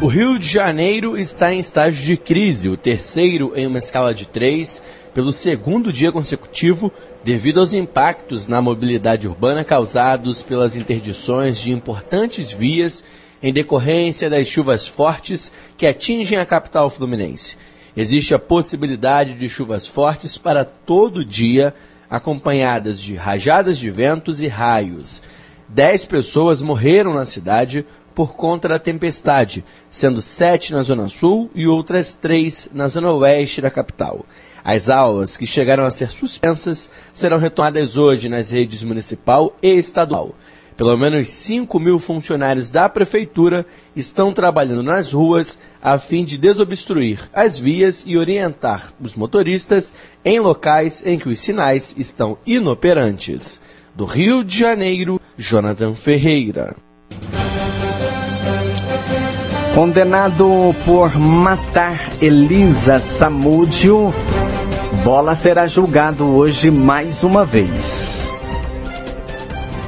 O 0.00 0.06
Rio 0.06 0.38
de 0.38 0.46
Janeiro 0.46 1.18
está 1.18 1.52
em 1.52 1.58
estágio 1.58 2.04
de 2.04 2.16
crise, 2.16 2.68
o 2.68 2.76
terceiro 2.76 3.52
em 3.56 3.66
uma 3.66 3.80
escala 3.80 4.14
de 4.14 4.26
três, 4.26 4.80
pelo 5.12 5.32
segundo 5.32 5.92
dia 5.92 6.12
consecutivo, 6.12 6.92
devido 7.24 7.58
aos 7.58 7.72
impactos 7.72 8.46
na 8.46 8.62
mobilidade 8.62 9.26
urbana 9.26 9.64
causados 9.64 10.40
pelas 10.40 10.76
interdições 10.76 11.58
de 11.58 11.72
importantes 11.72 12.52
vias 12.52 13.02
em 13.42 13.52
decorrência 13.52 14.30
das 14.30 14.46
chuvas 14.46 14.86
fortes 14.86 15.50
que 15.76 15.84
atingem 15.84 16.38
a 16.38 16.46
capital 16.46 16.88
fluminense. 16.88 17.56
Existe 17.96 18.32
a 18.32 18.38
possibilidade 18.38 19.34
de 19.34 19.48
chuvas 19.48 19.88
fortes 19.88 20.38
para 20.38 20.64
todo 20.64 21.24
dia, 21.24 21.74
acompanhadas 22.08 23.00
de 23.00 23.16
rajadas 23.16 23.76
de 23.76 23.90
ventos 23.90 24.40
e 24.40 24.46
raios. 24.46 25.20
Dez 25.68 26.04
pessoas 26.04 26.62
morreram 26.62 27.12
na 27.12 27.24
cidade 27.24 27.84
por 28.18 28.34
conta 28.34 28.66
da 28.66 28.80
tempestade, 28.80 29.64
sendo 29.88 30.20
sete 30.20 30.72
na 30.72 30.82
Zona 30.82 31.06
Sul 31.06 31.48
e 31.54 31.68
outras 31.68 32.14
três 32.14 32.68
na 32.74 32.88
Zona 32.88 33.12
Oeste 33.12 33.60
da 33.60 33.70
capital. 33.70 34.26
As 34.64 34.90
aulas, 34.90 35.36
que 35.36 35.46
chegaram 35.46 35.84
a 35.84 35.90
ser 35.92 36.10
suspensas, 36.10 36.90
serão 37.12 37.38
retomadas 37.38 37.96
hoje 37.96 38.28
nas 38.28 38.50
redes 38.50 38.82
municipal 38.82 39.56
e 39.62 39.68
estadual. 39.68 40.34
Pelo 40.76 40.96
menos 40.96 41.28
5 41.28 41.78
mil 41.78 42.00
funcionários 42.00 42.72
da 42.72 42.88
Prefeitura 42.88 43.64
estão 43.94 44.32
trabalhando 44.32 44.82
nas 44.82 45.12
ruas 45.12 45.56
a 45.80 45.96
fim 45.96 46.24
de 46.24 46.36
desobstruir 46.36 47.20
as 47.32 47.56
vias 47.56 48.02
e 48.04 48.18
orientar 48.18 48.92
os 49.00 49.14
motoristas 49.14 49.94
em 50.24 50.40
locais 50.40 51.06
em 51.06 51.20
que 51.20 51.28
os 51.28 51.38
sinais 51.38 51.94
estão 51.96 52.36
inoperantes. 52.44 53.60
Do 53.94 54.04
Rio 54.04 54.42
de 54.42 54.58
Janeiro, 54.58 55.20
Jonathan 55.36 55.94
Ferreira. 55.94 56.87
Condenado 59.78 60.74
por 60.84 61.16
matar 61.16 62.10
Elisa 62.20 62.98
Samúdio, 62.98 64.12
Bola 65.04 65.36
será 65.36 65.68
julgado 65.68 66.34
hoje 66.34 66.68
mais 66.68 67.22
uma 67.22 67.44
vez. 67.44 68.28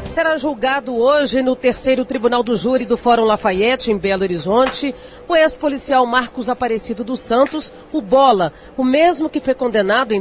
Será 0.08 0.36
julgado 0.36 0.94
hoje 0.94 1.42
no 1.42 1.56
terceiro 1.56 2.04
Tribunal 2.04 2.44
do 2.44 2.54
Júri 2.54 2.86
do 2.86 2.96
Fórum 2.96 3.24
Lafayette, 3.24 3.90
em 3.90 3.98
Belo 3.98 4.22
Horizonte, 4.22 4.94
o 5.26 5.34
ex-policial 5.34 6.06
Marcos 6.06 6.48
Aparecido 6.48 7.02
dos 7.02 7.18
Santos, 7.18 7.74
o 7.92 8.00
Bola, 8.00 8.52
o 8.76 8.84
mesmo 8.84 9.28
que 9.28 9.40
foi 9.40 9.54
condenado 9.54 10.12
em 10.12 10.20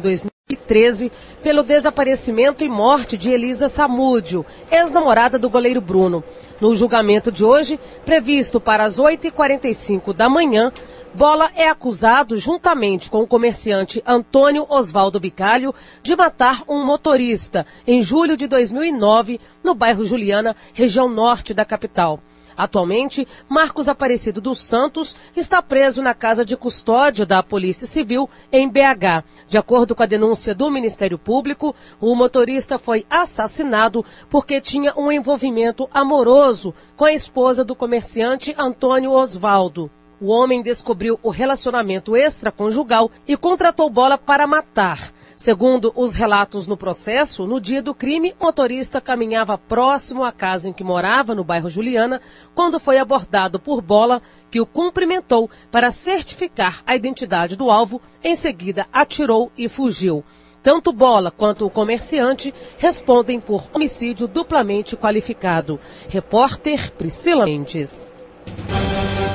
2013 0.70 1.12
pelo 1.42 1.64
desaparecimento 1.64 2.64
e 2.64 2.70
morte 2.70 3.18
de 3.18 3.32
Elisa 3.32 3.68
Samúdio, 3.68 4.46
ex-namorada 4.72 5.40
do 5.40 5.50
goleiro 5.50 5.82
Bruno. 5.82 6.24
No 6.62 6.76
julgamento 6.76 7.32
de 7.32 7.44
hoje, 7.44 7.80
previsto 8.06 8.60
para 8.60 8.84
as 8.84 9.00
8h45 9.00 10.14
da 10.14 10.30
manhã, 10.30 10.72
Bola 11.12 11.50
é 11.56 11.68
acusado, 11.68 12.38
juntamente 12.38 13.10
com 13.10 13.22
o 13.22 13.28
comerciante 13.28 14.02
Antônio 14.06 14.68
Osvaldo 14.70 15.20
Bicalho, 15.20 15.74
de 16.04 16.16
matar 16.16 16.62
um 16.70 16.86
motorista 16.86 17.66
em 17.88 18.00
julho 18.00 18.38
de 18.38 18.46
2009, 18.46 19.40
no 19.64 19.74
bairro 19.74 20.06
Juliana, 20.06 20.56
região 20.72 21.10
norte 21.10 21.52
da 21.52 21.66
capital. 21.66 22.20
Atualmente, 22.60 23.26
Marcos 23.48 23.88
Aparecido 23.88 24.42
dos 24.42 24.60
Santos 24.60 25.16
está 25.34 25.62
preso 25.62 26.02
na 26.02 26.14
casa 26.14 26.44
de 26.44 26.58
custódia 26.58 27.26
da 27.26 27.42
Polícia 27.42 27.88
Civil 27.88 28.30
em 28.52 28.68
BH. 28.68 29.24
De 29.48 29.58
acordo 29.58 29.96
com 29.96 30.04
a 30.04 30.06
denúncia 30.06 30.54
do 30.54 30.70
Ministério 30.70 31.18
Público, 31.18 31.74
o 32.02 32.14
motorista 32.14 32.78
foi 32.78 33.06
assassinado 33.10 34.04
porque 34.30 34.60
tinha 34.60 34.94
um 34.98 35.10
envolvimento 35.10 35.90
amoroso 35.94 36.74
com 36.98 37.06
a 37.06 37.14
esposa 37.14 37.64
do 37.64 37.74
comerciante 37.74 38.54
Antônio 38.58 39.14
Osvaldo. 39.14 39.90
O 40.20 40.28
homem 40.28 40.62
descobriu 40.62 41.18
o 41.24 41.30
relacionamento 41.30 42.14
extraconjugal 42.14 43.10
e 43.26 43.38
contratou 43.38 43.90
bola 43.90 44.18
para 44.18 44.46
matar. 44.46 45.14
Segundo 45.40 45.94
os 45.96 46.16
relatos 46.16 46.68
no 46.68 46.76
processo, 46.76 47.48
no 47.48 47.62
dia 47.62 47.82
do 47.82 47.96
crime, 47.96 48.36
o 48.42 48.44
motorista 48.44 49.00
caminhava 49.00 49.58
próximo 49.58 50.26
à 50.26 50.34
casa 50.34 50.68
em 50.68 50.74
que 50.74 50.84
morava, 50.84 51.34
no 51.34 51.46
bairro 51.46 51.70
Juliana, 51.70 52.20
quando 52.54 52.78
foi 52.78 52.98
abordado 52.98 53.58
por 53.58 53.82
Bola, 53.82 54.22
que 54.52 54.60
o 54.60 54.66
cumprimentou 54.66 55.50
para 55.72 55.92
certificar 55.92 56.84
a 56.86 56.94
identidade 56.94 57.56
do 57.56 57.72
alvo. 57.72 58.02
Em 58.22 58.36
seguida, 58.36 58.86
atirou 58.92 59.50
e 59.58 59.70
fugiu. 59.70 60.26
Tanto 60.62 60.92
Bola 60.92 61.32
quanto 61.32 61.66
o 61.66 61.70
comerciante 61.70 62.54
respondem 62.78 63.40
por 63.40 63.70
homicídio 63.74 64.28
duplamente 64.28 64.98
qualificado. 64.98 65.80
Repórter 66.10 66.92
Priscila 66.92 67.46
Mendes. 67.46 68.06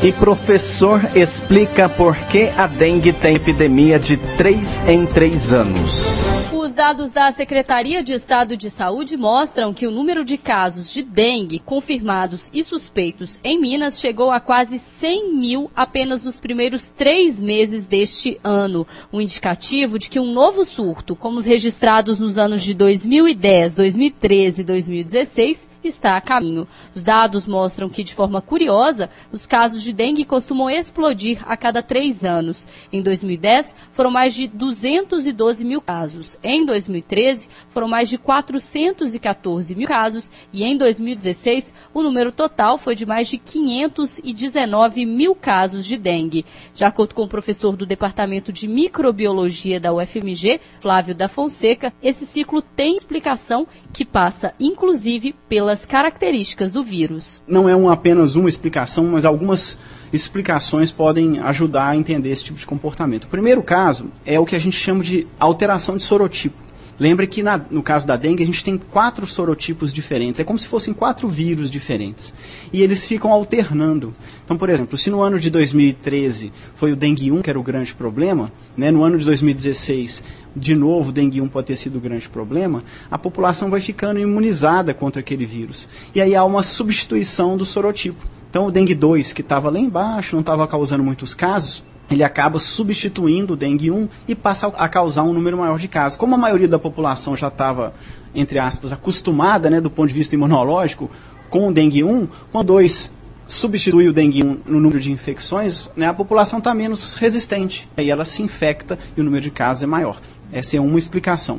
E 0.03 0.13
professor 0.13 1.01
explica 1.17 1.89
por 1.89 2.17
que 2.27 2.49
a 2.57 2.67
dengue 2.67 3.13
tem 3.13 3.37
epidemia 3.37 3.99
de 3.99 4.17
3 4.17 4.89
em 4.89 5.07
3 5.07 5.53
anos. 5.53 6.25
Os 6.53 6.73
dados 6.73 7.13
da 7.13 7.31
Secretaria 7.31 8.03
de 8.03 8.15
Estado 8.15 8.57
de 8.57 8.71
Saúde 8.71 9.17
mostram 9.19 9.75
que 9.75 9.87
o 9.87 9.91
número 9.91 10.25
de 10.25 10.39
casos 10.39 10.91
de 10.91 11.03
dengue 11.03 11.59
confirmados 11.59 12.51
e 12.55 12.65
suspeitos 12.65 13.39
em 13.45 13.61
Minas 13.61 14.01
chegou 14.01 14.31
a 14.31 14.41
quase 14.41 14.79
100 14.79 15.35
mil 15.35 15.71
apenas 15.77 16.25
nos 16.25 16.41
primeiros 16.41 16.89
três 16.89 17.41
meses 17.41 17.85
deste 17.87 18.41
ano. 18.43 18.87
Um 19.13 19.21
indicativo 19.21 19.99
de 19.99 20.09
que 20.09 20.19
um 20.19 20.33
novo 20.33 20.65
surto, 20.65 21.15
como 21.15 21.39
os 21.39 21.45
registrados 21.45 22.19
nos 22.19 22.39
anos 22.39 22.63
de 22.63 22.73
2010, 22.73 23.75
2013 23.75 24.63
e 24.63 24.65
2016, 24.65 25.69
está 25.85 26.17
a 26.17 26.21
caminho. 26.23 26.67
Os 26.95 27.05
dados 27.05 27.47
mostram 27.47 27.91
que, 27.91 28.03
de 28.03 28.15
forma 28.15 28.41
curiosa, 28.41 29.11
os 29.31 29.47
casos 29.47 29.83
de 29.85 29.93
dengue 29.93 30.25
costumam 30.25 30.69
explodir 30.69 31.43
a 31.47 31.57
cada 31.57 31.83
três 31.83 32.25
anos. 32.25 32.67
Em 32.93 33.03
2010, 33.03 33.77
foram 33.93 34.11
mais 34.11 34.35
de 34.35 34.49
212 34.49 35.65
mil 35.65 35.81
casos. 35.81 36.39
Em 36.43 36.65
2013, 36.65 37.49
foram 37.69 37.87
mais 37.87 38.09
de 38.09 38.19
414 38.19 39.75
mil 39.75 39.87
casos. 39.87 40.33
E 40.53 40.65
em 40.65 40.77
2016, 40.77 41.73
o 41.93 42.03
número 42.03 42.33
total 42.33 42.79
foi 42.79 42.95
de 42.95 43.07
mais 43.07 43.29
de 43.29 43.39
519 43.39 45.07
mil 45.07 45.35
casos 45.35 45.85
de 45.85 45.97
dengue. 45.97 46.45
De 46.75 46.85
acordo 46.85 47.15
com 47.15 47.23
o 47.23 47.29
professor 47.29 47.77
do 47.77 47.87
Departamento 47.87 48.53
de 48.53 48.67
Microbiologia 48.67 49.79
da 49.79 49.93
UFMG, 49.93 50.61
Flávio 50.81 51.15
da 51.15 51.29
Fonseca, 51.29 51.93
esse 52.03 52.27
ciclo 52.27 52.63
tem 52.63 52.97
explicação 52.97 53.67
que 53.93 54.05
passa, 54.05 54.55
inclusive, 54.59 55.35
pelas 55.49 55.85
características 55.85 56.73
do 56.73 56.83
vírus. 56.83 57.43
Não 57.47 57.69
é 57.69 57.77
um, 57.77 57.91
apenas 57.91 58.35
uma 58.35 58.49
explicação, 58.49 59.05
mas 59.05 59.25
algumas 59.25 59.74
explicações 60.15 60.93
podem 60.93 61.41
ajudar 61.41 61.89
a 61.89 61.97
entender 61.97 62.31
esse 62.31 62.45
tipo 62.45 62.59
de 62.59 62.67
comportamento. 62.67 63.25
O 63.25 63.29
primeiro 63.29 63.63
caso 63.63 64.11
é 64.25 64.39
o 64.39 64.47
que 64.47 64.55
a 64.55 64.59
gente 64.59 64.77
chama 64.77 65.03
de 65.03 65.27
alteração 65.39 65.97
de 65.97 66.03
sorotipo. 66.05 66.63
Lembre 66.99 67.27
que 67.27 67.43
na, 67.43 67.59
no 67.59 67.83
caso 67.83 68.07
da 68.07 68.17
dengue 68.17 68.45
a 68.45 68.47
gente 68.47 68.65
tem 68.65 68.79
quatro 68.79 69.27
sorotipos 69.27 69.93
diferentes. 69.93 70.41
É 70.41 70.45
como 70.45 70.59
se 70.59 70.69
fossem 70.69 70.95
quatro 70.95 71.27
vírus 71.27 71.69
diferentes. 71.69 72.33
E 72.73 72.83
eles 72.83 73.05
ficam 73.05 73.33
alternando. 73.33 74.15
Então, 74.45 74.57
por 74.57 74.69
exemplo, 74.69 74.97
se 74.97 75.11
no 75.11 75.21
ano 75.21 75.41
de 75.41 75.51
2013 75.51 76.53
foi 76.77 76.93
o 76.93 76.97
dengue 76.97 77.33
1 77.33 77.43
que 77.43 77.51
era 77.51 77.59
o 77.59 77.65
grande 77.65 77.93
problema, 77.93 78.53
né, 78.77 78.93
no 78.93 79.03
ano 79.03 79.19
de 79.19 79.25
2016 79.25 80.23
de 80.55 80.77
novo 80.77 81.09
o 81.09 81.13
dengue 81.13 81.41
1 81.41 81.49
pode 81.49 81.67
ter 81.67 81.77
sido 81.77 81.97
o 81.97 82.01
grande 82.01 82.29
problema, 82.29 82.85
a 83.11 83.19
população 83.19 83.71
vai 83.71 83.81
ficando 83.81 84.21
imunizada 84.21 84.95
contra 84.95 85.19
aquele 85.19 85.45
vírus. 85.45 85.89
E 86.15 86.21
aí 86.21 86.37
há 86.37 86.45
uma 86.45 86.63
substituição 86.63 87.57
do 87.57 87.67
sorotipo. 87.67 88.25
Então 88.55 88.69
o 88.69 88.71
dengue 88.71 88.95
2, 88.95 89.33
que 89.33 89.41
estava 89.41 89.69
lá 89.69 89.81
embaixo, 89.81 90.37
não 90.37 90.41
estava 90.41 90.65
causando 90.69 91.03
muitos 91.03 91.35
casos, 91.35 91.83
ele 92.09 92.23
acaba 92.23 92.61
substituindo 92.61 93.55
o 93.55 93.57
dengue 93.57 93.91
1 93.91 94.09
e 94.29 94.35
passa 94.37 94.69
a 94.69 94.89
causar 94.89 95.25
um 95.25 95.33
número 95.33 95.59
maior 95.59 95.77
de 95.77 95.89
casos. 95.89 96.17
Como 96.17 96.37
a 96.37 96.39
maioria 96.39 96.69
da 96.69 96.79
população 96.79 97.37
já 97.37 97.49
estava, 97.49 97.95
entre 98.33 98.61
aspas, 98.61 98.93
acostumada, 98.93 99.69
né, 99.69 99.81
do 99.81 99.91
ponto 99.91 100.07
de 100.07 100.15
vista 100.15 100.37
imunológico, 100.37 101.11
com 101.51 101.67
o 101.67 101.73
dengue 101.73 102.05
1, 102.05 102.29
quando 102.53 102.69
2 102.69 103.11
substitui 103.45 104.09
o 104.09 104.13
dengue 104.13 104.45
1 104.45 104.61
no 104.67 104.79
número 104.79 105.01
de 105.01 105.11
infecções, 105.11 105.91
né, 105.97 106.07
a 106.07 106.15
população 106.15 106.61
está 106.61 106.73
menos 106.73 107.15
resistente. 107.15 107.91
Aí 107.97 108.09
ela 108.09 108.25
se 108.25 108.41
infecta 108.41 108.97
e 109.17 109.21
o 109.21 109.25
número 109.25 109.43
de 109.43 109.51
casos 109.51 109.83
é 109.83 109.87
maior. 109.87 110.21
Essa 110.53 110.77
é 110.77 110.81
uma 110.81 110.97
explicação. 110.97 111.59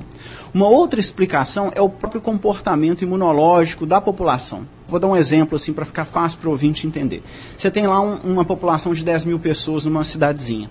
Uma 0.54 0.70
outra 0.70 0.98
explicação 0.98 1.74
é 1.76 1.82
o 1.82 1.90
próprio 1.90 2.22
comportamento 2.22 3.02
imunológico 3.02 3.86
da 3.86 4.00
população. 4.00 4.66
Vou 4.88 5.00
dar 5.00 5.08
um 5.08 5.16
exemplo 5.16 5.56
assim 5.56 5.74
para 5.74 5.86
ficar 5.86 6.06
fácil 6.06 6.40
para 6.40 6.48
o 6.48 6.52
ouvinte 6.52 6.86
entender. 6.86 7.24
Você 7.58 7.72
tem 7.72 7.88
lá 7.88 8.00
um, 8.00 8.16
uma 8.24 8.46
população 8.46 8.94
de 8.94 9.04
10 9.04 9.26
mil 9.26 9.40
pessoas 9.40 9.86
numa 9.86 10.04
cidadezinha. 10.04 10.70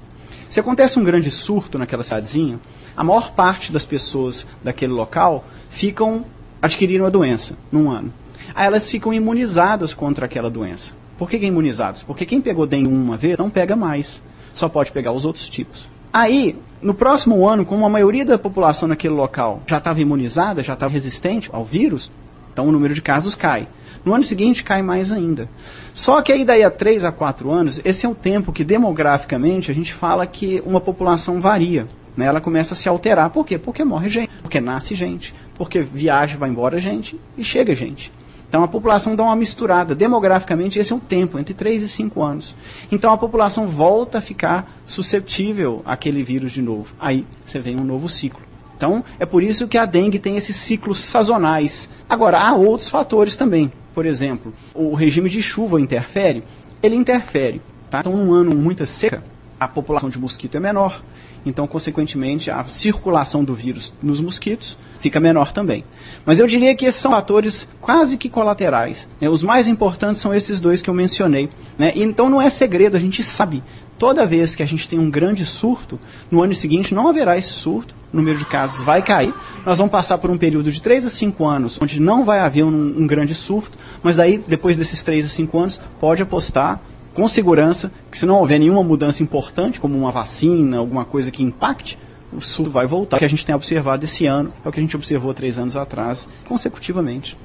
Se 0.49 0.61
acontece 0.61 0.99
um 0.99 1.05
grande 1.05 1.31
surto 1.31 1.79
naquela 1.79 2.03
cidadezinha, 2.03 2.61
a 2.97 3.03
maior 3.03 3.33
parte 3.33 3.73
das 3.73 3.85
pessoas 3.85 4.47
daquele 4.63 4.93
local 4.93 5.45
ficam 5.69 6.25
adquiriram 6.63 7.05
a 7.05 7.11
doença 7.11 7.57
num 7.71 7.91
ano. 7.91 8.13
Aí 8.55 8.67
elas 8.67 8.89
ficam 8.89 9.13
imunizadas 9.13 9.93
contra 9.93 10.27
aquela 10.27 10.49
doença. 10.49 10.95
Por 11.19 11.29
que, 11.29 11.39
que 11.39 11.47
imunizadas? 11.47 12.03
Porque 12.03 12.25
quem 12.25 12.41
pegou 12.41 12.67
dengue 12.67 12.89
uma 12.89 13.17
vez 13.17 13.37
não 13.37 13.51
pega 13.51 13.77
mais. 13.77 14.23
Só 14.53 14.69
pode 14.69 14.93
pegar 14.93 15.13
os 15.13 15.25
outros 15.25 15.49
tipos. 15.49 15.89
Aí, 16.13 16.57
no 16.81 16.95
próximo 16.95 17.47
ano, 17.47 17.67
como 17.67 17.85
a 17.85 17.89
maioria 17.89 18.25
da 18.25 18.39
população 18.39 18.89
naquele 18.89 19.15
local 19.15 19.63
já 19.67 19.79
estava 19.79 20.01
imunizada, 20.01 20.63
já 20.63 20.75
estava 20.75 20.93
resistente 20.93 21.51
ao 21.53 21.65
vírus, 21.65 22.11
então 22.53 22.69
o 22.69 22.73
número 22.73 22.95
de 22.95 23.03
casos 23.03 23.35
cai. 23.35 23.67
No 24.05 24.15
ano 24.15 24.23
seguinte 24.23 24.63
cai 24.63 24.83
mais 24.83 25.11
ainda. 25.11 25.49
Só 25.95 26.21
que 26.21 26.33
aí 26.33 26.45
daí 26.45 26.63
a 26.63 26.71
3 26.71 27.05
a 27.05 27.13
4 27.13 27.51
anos, 27.51 27.81
esse 27.85 28.05
é 28.05 28.09
o 28.09 28.15
tempo 28.15 28.53
que 28.53 28.63
demograficamente 28.63 29.71
a 29.71 29.75
gente 29.75 29.95
fala 29.95 30.27
que 30.27 30.63
uma 30.67 30.81
população 30.81 31.41
varia. 31.41 31.89
Né? 32.17 32.27
Ela 32.27 32.41
começa 32.41 32.75
a 32.75 32.77
se 32.77 32.89
alterar. 32.89 33.31
Por 33.31 33.47
quê? 33.47 33.59
Porque 33.59 33.83
morre 33.83 34.09
gente, 34.09 34.31
porque 34.43 34.61
nasce 34.61 34.95
gente, 34.95 35.35
porque 35.55 35.81
viaja, 35.81 36.37
vai 36.37 36.51
embora 36.51 36.81
gente 36.81 37.19
e 37.37 37.43
chega 37.43 37.75
gente. 37.75 38.13
Então 38.49 38.63
a 38.63 38.69
população 38.69 39.17
dá 39.17 39.25
uma 39.25 39.35
misturada. 39.35 39.95
Demograficamente, 39.95 40.79
esse 40.79 40.93
é 40.93 40.97
o 40.97 41.01
tempo, 41.01 41.39
entre 41.39 41.55
3 41.55 41.83
e 41.83 41.89
5 41.89 42.23
anos. 42.23 42.55
Então 42.93 43.13
a 43.13 43.19
população 43.19 43.67
volta 43.67 44.19
a 44.19 44.21
ficar 44.21 44.71
susceptível 44.85 45.83
àquele 45.85 46.23
vírus 46.23 46.53
de 46.53 46.63
novo. 46.63 46.95
Aí 47.01 47.27
você 47.45 47.59
vem 47.59 47.77
um 47.77 47.85
novo 47.85 48.09
ciclo. 48.09 48.43
Então 48.77 49.03
é 49.19 49.27
por 49.27 49.43
isso 49.43 49.67
que 49.67 49.79
a 49.79 49.87
dengue 49.87 50.19
tem 50.19 50.37
esses 50.37 50.57
ciclos 50.57 51.01
sazonais. 51.01 51.89
Agora, 52.09 52.39
há 52.39 52.55
outros 52.55 52.89
fatores 52.89 53.35
também. 53.35 53.73
Por 53.95 54.05
exemplo, 54.05 54.53
o 54.75 54.95
regime 54.95 55.31
de 55.31 55.41
chuva 55.41 55.81
interfere? 55.81 56.43
Ele 56.83 56.97
interfere. 56.97 57.63
Tá? 57.89 58.01
Então, 58.01 58.17
num 58.17 58.35
ano 58.35 58.55
muito 58.55 58.85
seca, 58.85 59.23
a 59.59 59.69
população 59.69 60.11
de 60.11 60.19
mosquito 60.19 60.57
é 60.57 60.61
menor. 60.61 61.03
Então, 61.47 61.67
consequentemente, 61.67 62.51
a 62.51 62.65
circulação 62.65 63.45
do 63.45 63.55
vírus 63.55 63.95
nos 64.03 64.21
mosquitos 64.21 64.77
fica 65.05 65.21
menor 65.21 65.53
também. 65.53 65.85
Mas 66.25 66.39
eu 66.39 66.47
diria 66.47 66.75
que 66.75 66.87
esses 66.87 66.99
são 66.99 67.11
fatores 67.13 67.69
quase 67.79 68.17
que 68.17 68.31
colaterais. 68.31 69.07
Né? 69.21 69.29
Os 69.29 69.43
mais 69.43 69.69
importantes 69.69 70.23
são 70.23 70.33
esses 70.33 70.63
dois 70.63 70.81
que 70.81 70.89
eu 70.89 70.95
mencionei. 70.95 71.51
Né? 71.79 71.93
Então 71.95 72.31
não 72.31 72.41
é 72.41 72.49
segredo, 72.49 72.97
a 72.97 73.01
gente 73.01 73.23
sabe. 73.23 73.63
Toda 73.99 74.27
vez 74.27 74.55
que 74.55 74.63
a 74.63 74.67
gente 74.67 74.89
tem 74.89 74.99
um 74.99 75.11
grande 75.11 75.45
surto, 75.45 76.01
no 76.31 76.43
ano 76.43 76.55
seguinte 76.55 76.95
não 76.95 77.07
haverá 77.07 77.37
esse 77.37 77.53
surto, 77.53 77.95
o 78.11 78.17
número 78.17 78.39
de 78.39 78.47
casos 78.47 78.83
vai 78.83 79.03
cair. 79.03 79.35
Nós 79.67 79.77
vamos 79.77 79.93
passar 79.93 80.17
por 80.17 80.31
um 80.31 80.39
período 80.39 80.73
de 80.73 80.81
3 80.81 81.05
a 81.05 81.11
5 81.11 81.45
anos, 81.45 81.79
onde 81.83 82.01
não 82.01 82.25
vai 82.25 82.39
haver 82.39 82.65
um, 82.65 83.03
um 83.03 83.07
grande 83.07 83.35
surto, 83.35 83.77
mas 84.03 84.17
daí, 84.17 84.39
depois 84.39 84.79
desses 84.79 85.03
3 85.03 85.27
a 85.27 85.29
5 85.29 85.59
anos, 85.59 85.81
pode 86.01 86.23
apostar 86.23 86.81
com 87.13 87.29
segurança 87.29 87.93
que 88.11 88.17
se 88.17 88.25
não 88.25 88.37
houver 88.37 88.59
nenhuma 88.59 88.83
mudança 88.83 89.23
importante, 89.23 89.79
como 89.79 89.99
uma 89.99 90.11
vacina, 90.11 90.79
alguma 90.79 91.05
coisa 91.05 91.31
que 91.31 91.43
impacte, 91.43 91.99
o 92.35 92.41
surto 92.41 92.71
vai 92.71 92.87
voltar. 92.87 93.17
O 93.17 93.19
que 93.19 93.25
a 93.25 93.29
gente 93.29 93.47
tem 93.47 93.55
observado 93.55 94.05
esse 94.05 94.27
ano 94.27 94.53
é 94.65 94.69
o 94.69 94.73
que 94.73 94.81
a 94.81 94.83
gente 94.83 94.97
observou 94.97 95.33
três 95.33 95.59
anos 95.59 95.77
atrás, 95.77 96.29
consecutivamente. 96.47 97.37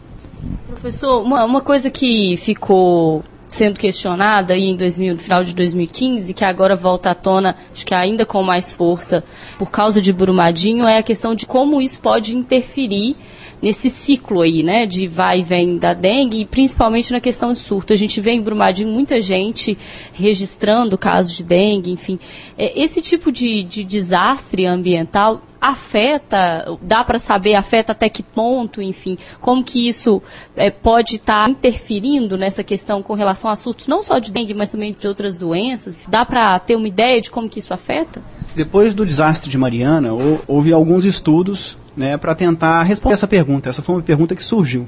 Professor, 0.68 1.22
uma, 1.22 1.44
uma 1.46 1.62
coisa 1.62 1.90
que 1.90 2.36
ficou 2.38 3.24
sendo 3.48 3.80
questionada 3.80 4.54
aí 4.54 4.66
em 4.66 4.76
2000, 4.76 5.14
no 5.14 5.20
final 5.20 5.44
de 5.44 5.56
2015, 5.56 6.34
que 6.34 6.46
agora 6.46 6.76
volta 6.76 7.10
à 7.10 7.16
tona, 7.16 7.56
acho 7.74 7.86
que 7.86 7.96
ainda 7.96 8.26
com 8.26 8.44
mais 8.44 8.72
força, 8.72 9.24
por 9.58 9.72
causa 9.72 10.00
de 10.00 10.14
Brumadinho, 10.14 10.88
é 10.88 11.00
a 11.00 11.04
questão 11.04 11.34
de 11.34 11.48
como 11.48 11.82
isso 11.82 12.00
pode 12.00 12.38
interferir 12.38 13.18
nesse 13.62 13.90
ciclo 13.90 14.42
aí, 14.42 14.64
né, 14.64 14.86
de 14.86 15.08
vai 15.08 15.40
e 15.40 15.44
vem 15.44 15.78
da 15.78 15.94
dengue, 15.94 16.42
e 16.42 16.46
principalmente 16.46 17.12
na 17.12 17.20
questão 17.20 17.52
de 17.52 17.60
surto. 17.60 17.94
A 17.94 17.96
gente 17.96 18.20
vê 18.22 18.32
em 18.32 18.42
Brumadinho 18.42 18.90
muita 18.90 19.22
gente 19.22 19.78
registrando 20.14 20.98
casos 20.98 21.36
de 21.36 21.44
dengue, 21.44 21.92
enfim. 21.92 22.20
É, 22.58 22.80
esse 22.80 23.02
tipo 23.02 23.32
de, 23.32 23.64
de 23.64 23.84
desastre 23.84 24.66
ambiental 24.66 25.42
afeta, 25.62 26.78
dá 26.82 27.04
para 27.04 27.20
saber, 27.20 27.56
afeta 27.56 27.92
até 27.92 28.08
que 28.10 28.24
ponto, 28.24 28.82
enfim, 28.82 29.18
como 29.42 29.64
que 29.64 29.90
isso 29.90 30.22
é, 30.56 30.72
pode 30.72 31.18
estar 31.18 31.44
tá 31.44 31.50
interferindo 31.50 32.38
nessa 32.38 32.64
questão 32.64 33.04
com 33.04 33.14
relação 33.14 33.52
a 33.52 33.56
surtos, 33.56 33.88
não 33.88 34.02
só 34.02 34.20
de 34.20 34.32
dengue, 34.32 34.54
mas 34.54 34.70
também 34.70 34.96
de 34.98 35.08
outras 35.08 35.38
doenças? 35.38 36.02
Dá 36.08 36.24
para 36.24 36.58
ter 36.60 36.76
uma 36.76 36.88
ideia 36.88 37.20
de 37.20 37.30
como 37.30 37.50
que 37.50 37.60
isso 37.60 37.74
afeta? 37.74 38.22
Depois 38.56 38.96
do 38.96 39.06
desastre 39.06 39.50
de 39.50 39.58
Mariana, 39.58 40.12
houve 40.48 40.72
alguns 40.72 41.04
estudos 41.04 41.78
né, 41.96 42.18
para 42.18 42.36
tentar 42.36 42.84
responder 42.84 43.14
essa 43.14 43.28
pergunta. 43.28 43.70
Essa 43.70 43.82
foi 43.82 43.96
uma 43.96 44.02
pergunta 44.02 44.36
que 44.36 44.44
surgiu. 44.44 44.88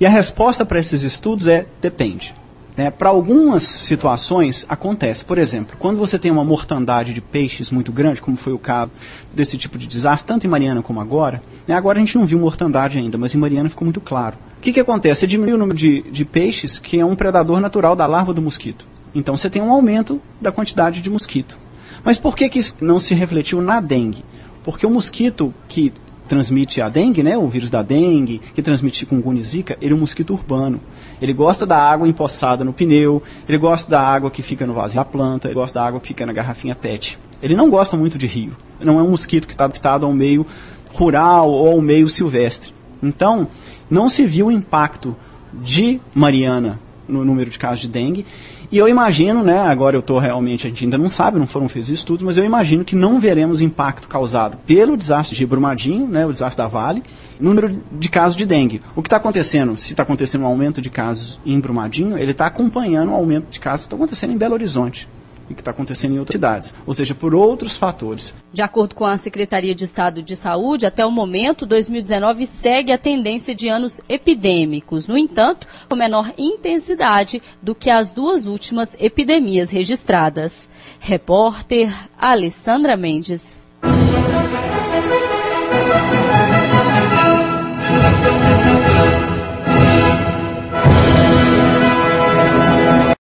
E 0.00 0.06
a 0.06 0.08
resposta 0.08 0.64
para 0.64 0.78
esses 0.78 1.02
estudos 1.02 1.46
é 1.46 1.66
depende. 1.80 2.34
Né? 2.76 2.90
Para 2.90 3.10
algumas 3.10 3.62
situações 3.62 4.64
acontece. 4.68 5.24
Por 5.24 5.36
exemplo, 5.36 5.76
quando 5.78 5.98
você 5.98 6.18
tem 6.18 6.30
uma 6.30 6.44
mortandade 6.44 7.12
de 7.12 7.20
peixes 7.20 7.70
muito 7.70 7.92
grande, 7.92 8.22
como 8.22 8.36
foi 8.36 8.52
o 8.52 8.58
caso 8.58 8.90
desse 9.34 9.58
tipo 9.58 9.76
de 9.76 9.86
desastre, 9.86 10.26
tanto 10.26 10.46
em 10.46 10.50
Mariana 10.50 10.82
como 10.82 11.00
agora, 11.00 11.42
né? 11.68 11.74
agora 11.74 11.98
a 11.98 12.00
gente 12.00 12.16
não 12.16 12.24
viu 12.24 12.38
mortandade 12.38 12.96
ainda, 12.96 13.18
mas 13.18 13.34
em 13.34 13.38
Mariana 13.38 13.68
ficou 13.68 13.84
muito 13.84 14.00
claro. 14.00 14.38
O 14.56 14.60
que, 14.60 14.72
que 14.72 14.80
acontece? 14.80 15.20
Você 15.20 15.26
diminui 15.26 15.54
o 15.54 15.58
número 15.58 15.76
de, 15.76 16.02
de 16.10 16.24
peixes, 16.24 16.78
que 16.78 16.98
é 16.98 17.04
um 17.04 17.14
predador 17.14 17.60
natural 17.60 17.94
da 17.94 18.06
larva 18.06 18.32
do 18.32 18.40
mosquito. 18.40 18.86
Então 19.14 19.36
você 19.36 19.50
tem 19.50 19.60
um 19.60 19.72
aumento 19.72 20.20
da 20.40 20.52
quantidade 20.52 21.02
de 21.02 21.10
mosquito. 21.10 21.58
Mas 22.04 22.18
por 22.18 22.34
que, 22.34 22.48
que 22.48 22.58
isso 22.58 22.76
não 22.80 22.98
se 22.98 23.14
refletiu 23.14 23.60
na 23.60 23.80
dengue? 23.80 24.24
Porque 24.62 24.86
o 24.86 24.90
mosquito 24.90 25.52
que 25.68 25.92
transmite 26.30 26.80
a 26.80 26.88
dengue, 26.88 27.24
né, 27.24 27.36
o 27.36 27.48
vírus 27.48 27.72
da 27.72 27.82
dengue, 27.82 28.40
que 28.54 28.62
transmite 28.62 28.98
chikungunya 28.98 29.40
e 29.40 29.42
zika, 29.42 29.76
ele 29.80 29.92
é 29.92 29.96
um 29.96 29.98
mosquito 29.98 30.32
urbano. 30.32 30.80
Ele 31.20 31.32
gosta 31.32 31.66
da 31.66 31.76
água 31.76 32.06
empoçada 32.06 32.62
no 32.62 32.72
pneu, 32.72 33.20
ele 33.48 33.58
gosta 33.58 33.90
da 33.90 34.00
água 34.00 34.30
que 34.30 34.40
fica 34.40 34.64
no 34.64 34.72
vaso 34.72 34.94
da 34.94 35.04
planta, 35.04 35.48
ele 35.48 35.56
gosta 35.56 35.80
da 35.80 35.84
água 35.84 35.98
que 35.98 36.06
fica 36.06 36.24
na 36.24 36.32
garrafinha 36.32 36.76
PET. 36.76 37.18
Ele 37.42 37.56
não 37.56 37.68
gosta 37.68 37.96
muito 37.96 38.16
de 38.16 38.28
rio. 38.28 38.52
Não 38.78 39.00
é 39.00 39.02
um 39.02 39.10
mosquito 39.10 39.48
que 39.48 39.54
está 39.54 39.64
adaptado 39.64 40.06
ao 40.06 40.12
meio 40.12 40.46
rural 40.92 41.50
ou 41.50 41.72
ao 41.72 41.80
meio 41.80 42.08
silvestre. 42.08 42.72
Então, 43.02 43.48
não 43.90 44.08
se 44.08 44.24
viu 44.24 44.46
o 44.46 44.52
impacto 44.52 45.16
de 45.52 46.00
Mariana 46.14 46.78
no 47.08 47.24
número 47.24 47.50
de 47.50 47.58
casos 47.58 47.80
de 47.80 47.88
dengue. 47.88 48.24
E 48.72 48.78
eu 48.78 48.88
imagino, 48.88 49.42
né, 49.42 49.58
agora 49.58 49.96
eu 49.96 50.00
estou 50.00 50.20
realmente, 50.20 50.64
a 50.64 50.70
gente 50.70 50.84
ainda 50.84 50.96
não 50.96 51.08
sabe, 51.08 51.40
não 51.40 51.46
foram 51.46 51.68
feitos 51.68 51.90
estudos, 51.90 52.24
mas 52.24 52.36
eu 52.36 52.44
imagino 52.44 52.84
que 52.84 52.94
não 52.94 53.18
veremos 53.18 53.60
impacto 53.60 54.06
causado 54.06 54.58
pelo 54.58 54.96
desastre 54.96 55.36
de 55.36 55.44
Brumadinho, 55.44 56.06
né, 56.06 56.24
o 56.24 56.30
desastre 56.30 56.62
da 56.62 56.68
Vale, 56.68 57.02
número 57.40 57.82
de 57.90 58.08
casos 58.08 58.36
de 58.36 58.46
dengue. 58.46 58.80
O 58.94 59.02
que 59.02 59.08
está 59.08 59.16
acontecendo, 59.16 59.74
se 59.74 59.92
está 59.92 60.04
acontecendo 60.04 60.42
um 60.42 60.46
aumento 60.46 60.80
de 60.80 60.88
casos 60.88 61.40
em 61.44 61.58
Brumadinho, 61.58 62.16
ele 62.16 62.30
está 62.30 62.46
acompanhando 62.46 63.10
o 63.10 63.14
aumento 63.14 63.50
de 63.50 63.58
casos 63.58 63.86
que 63.86 63.88
está 63.88 63.96
acontecendo 63.96 64.32
em 64.32 64.38
Belo 64.38 64.54
Horizonte 64.54 65.08
e 65.50 65.54
que 65.54 65.60
está 65.60 65.72
acontecendo 65.72 66.14
em 66.14 66.18
outras 66.18 66.34
cidades, 66.34 66.74
ou 66.86 66.94
seja, 66.94 67.14
por 67.14 67.34
outros 67.34 67.76
fatores. 67.76 68.32
De 68.52 68.62
acordo 68.62 68.94
com 68.94 69.04
a 69.04 69.16
Secretaria 69.16 69.74
de 69.74 69.84
Estado 69.84 70.22
de 70.22 70.36
Saúde, 70.36 70.86
até 70.86 71.04
o 71.04 71.10
momento, 71.10 71.66
2019 71.66 72.46
segue 72.46 72.92
a 72.92 72.98
tendência 72.98 73.54
de 73.54 73.68
anos 73.68 74.00
epidêmicos, 74.08 75.08
no 75.08 75.18
entanto, 75.18 75.66
com 75.88 75.96
menor 75.96 76.32
intensidade 76.38 77.42
do 77.60 77.74
que 77.74 77.90
as 77.90 78.12
duas 78.12 78.46
últimas 78.46 78.96
epidemias 79.00 79.70
registradas. 79.70 80.70
Repórter 81.00 81.92
Alessandra 82.16 82.96
Mendes. 82.96 83.68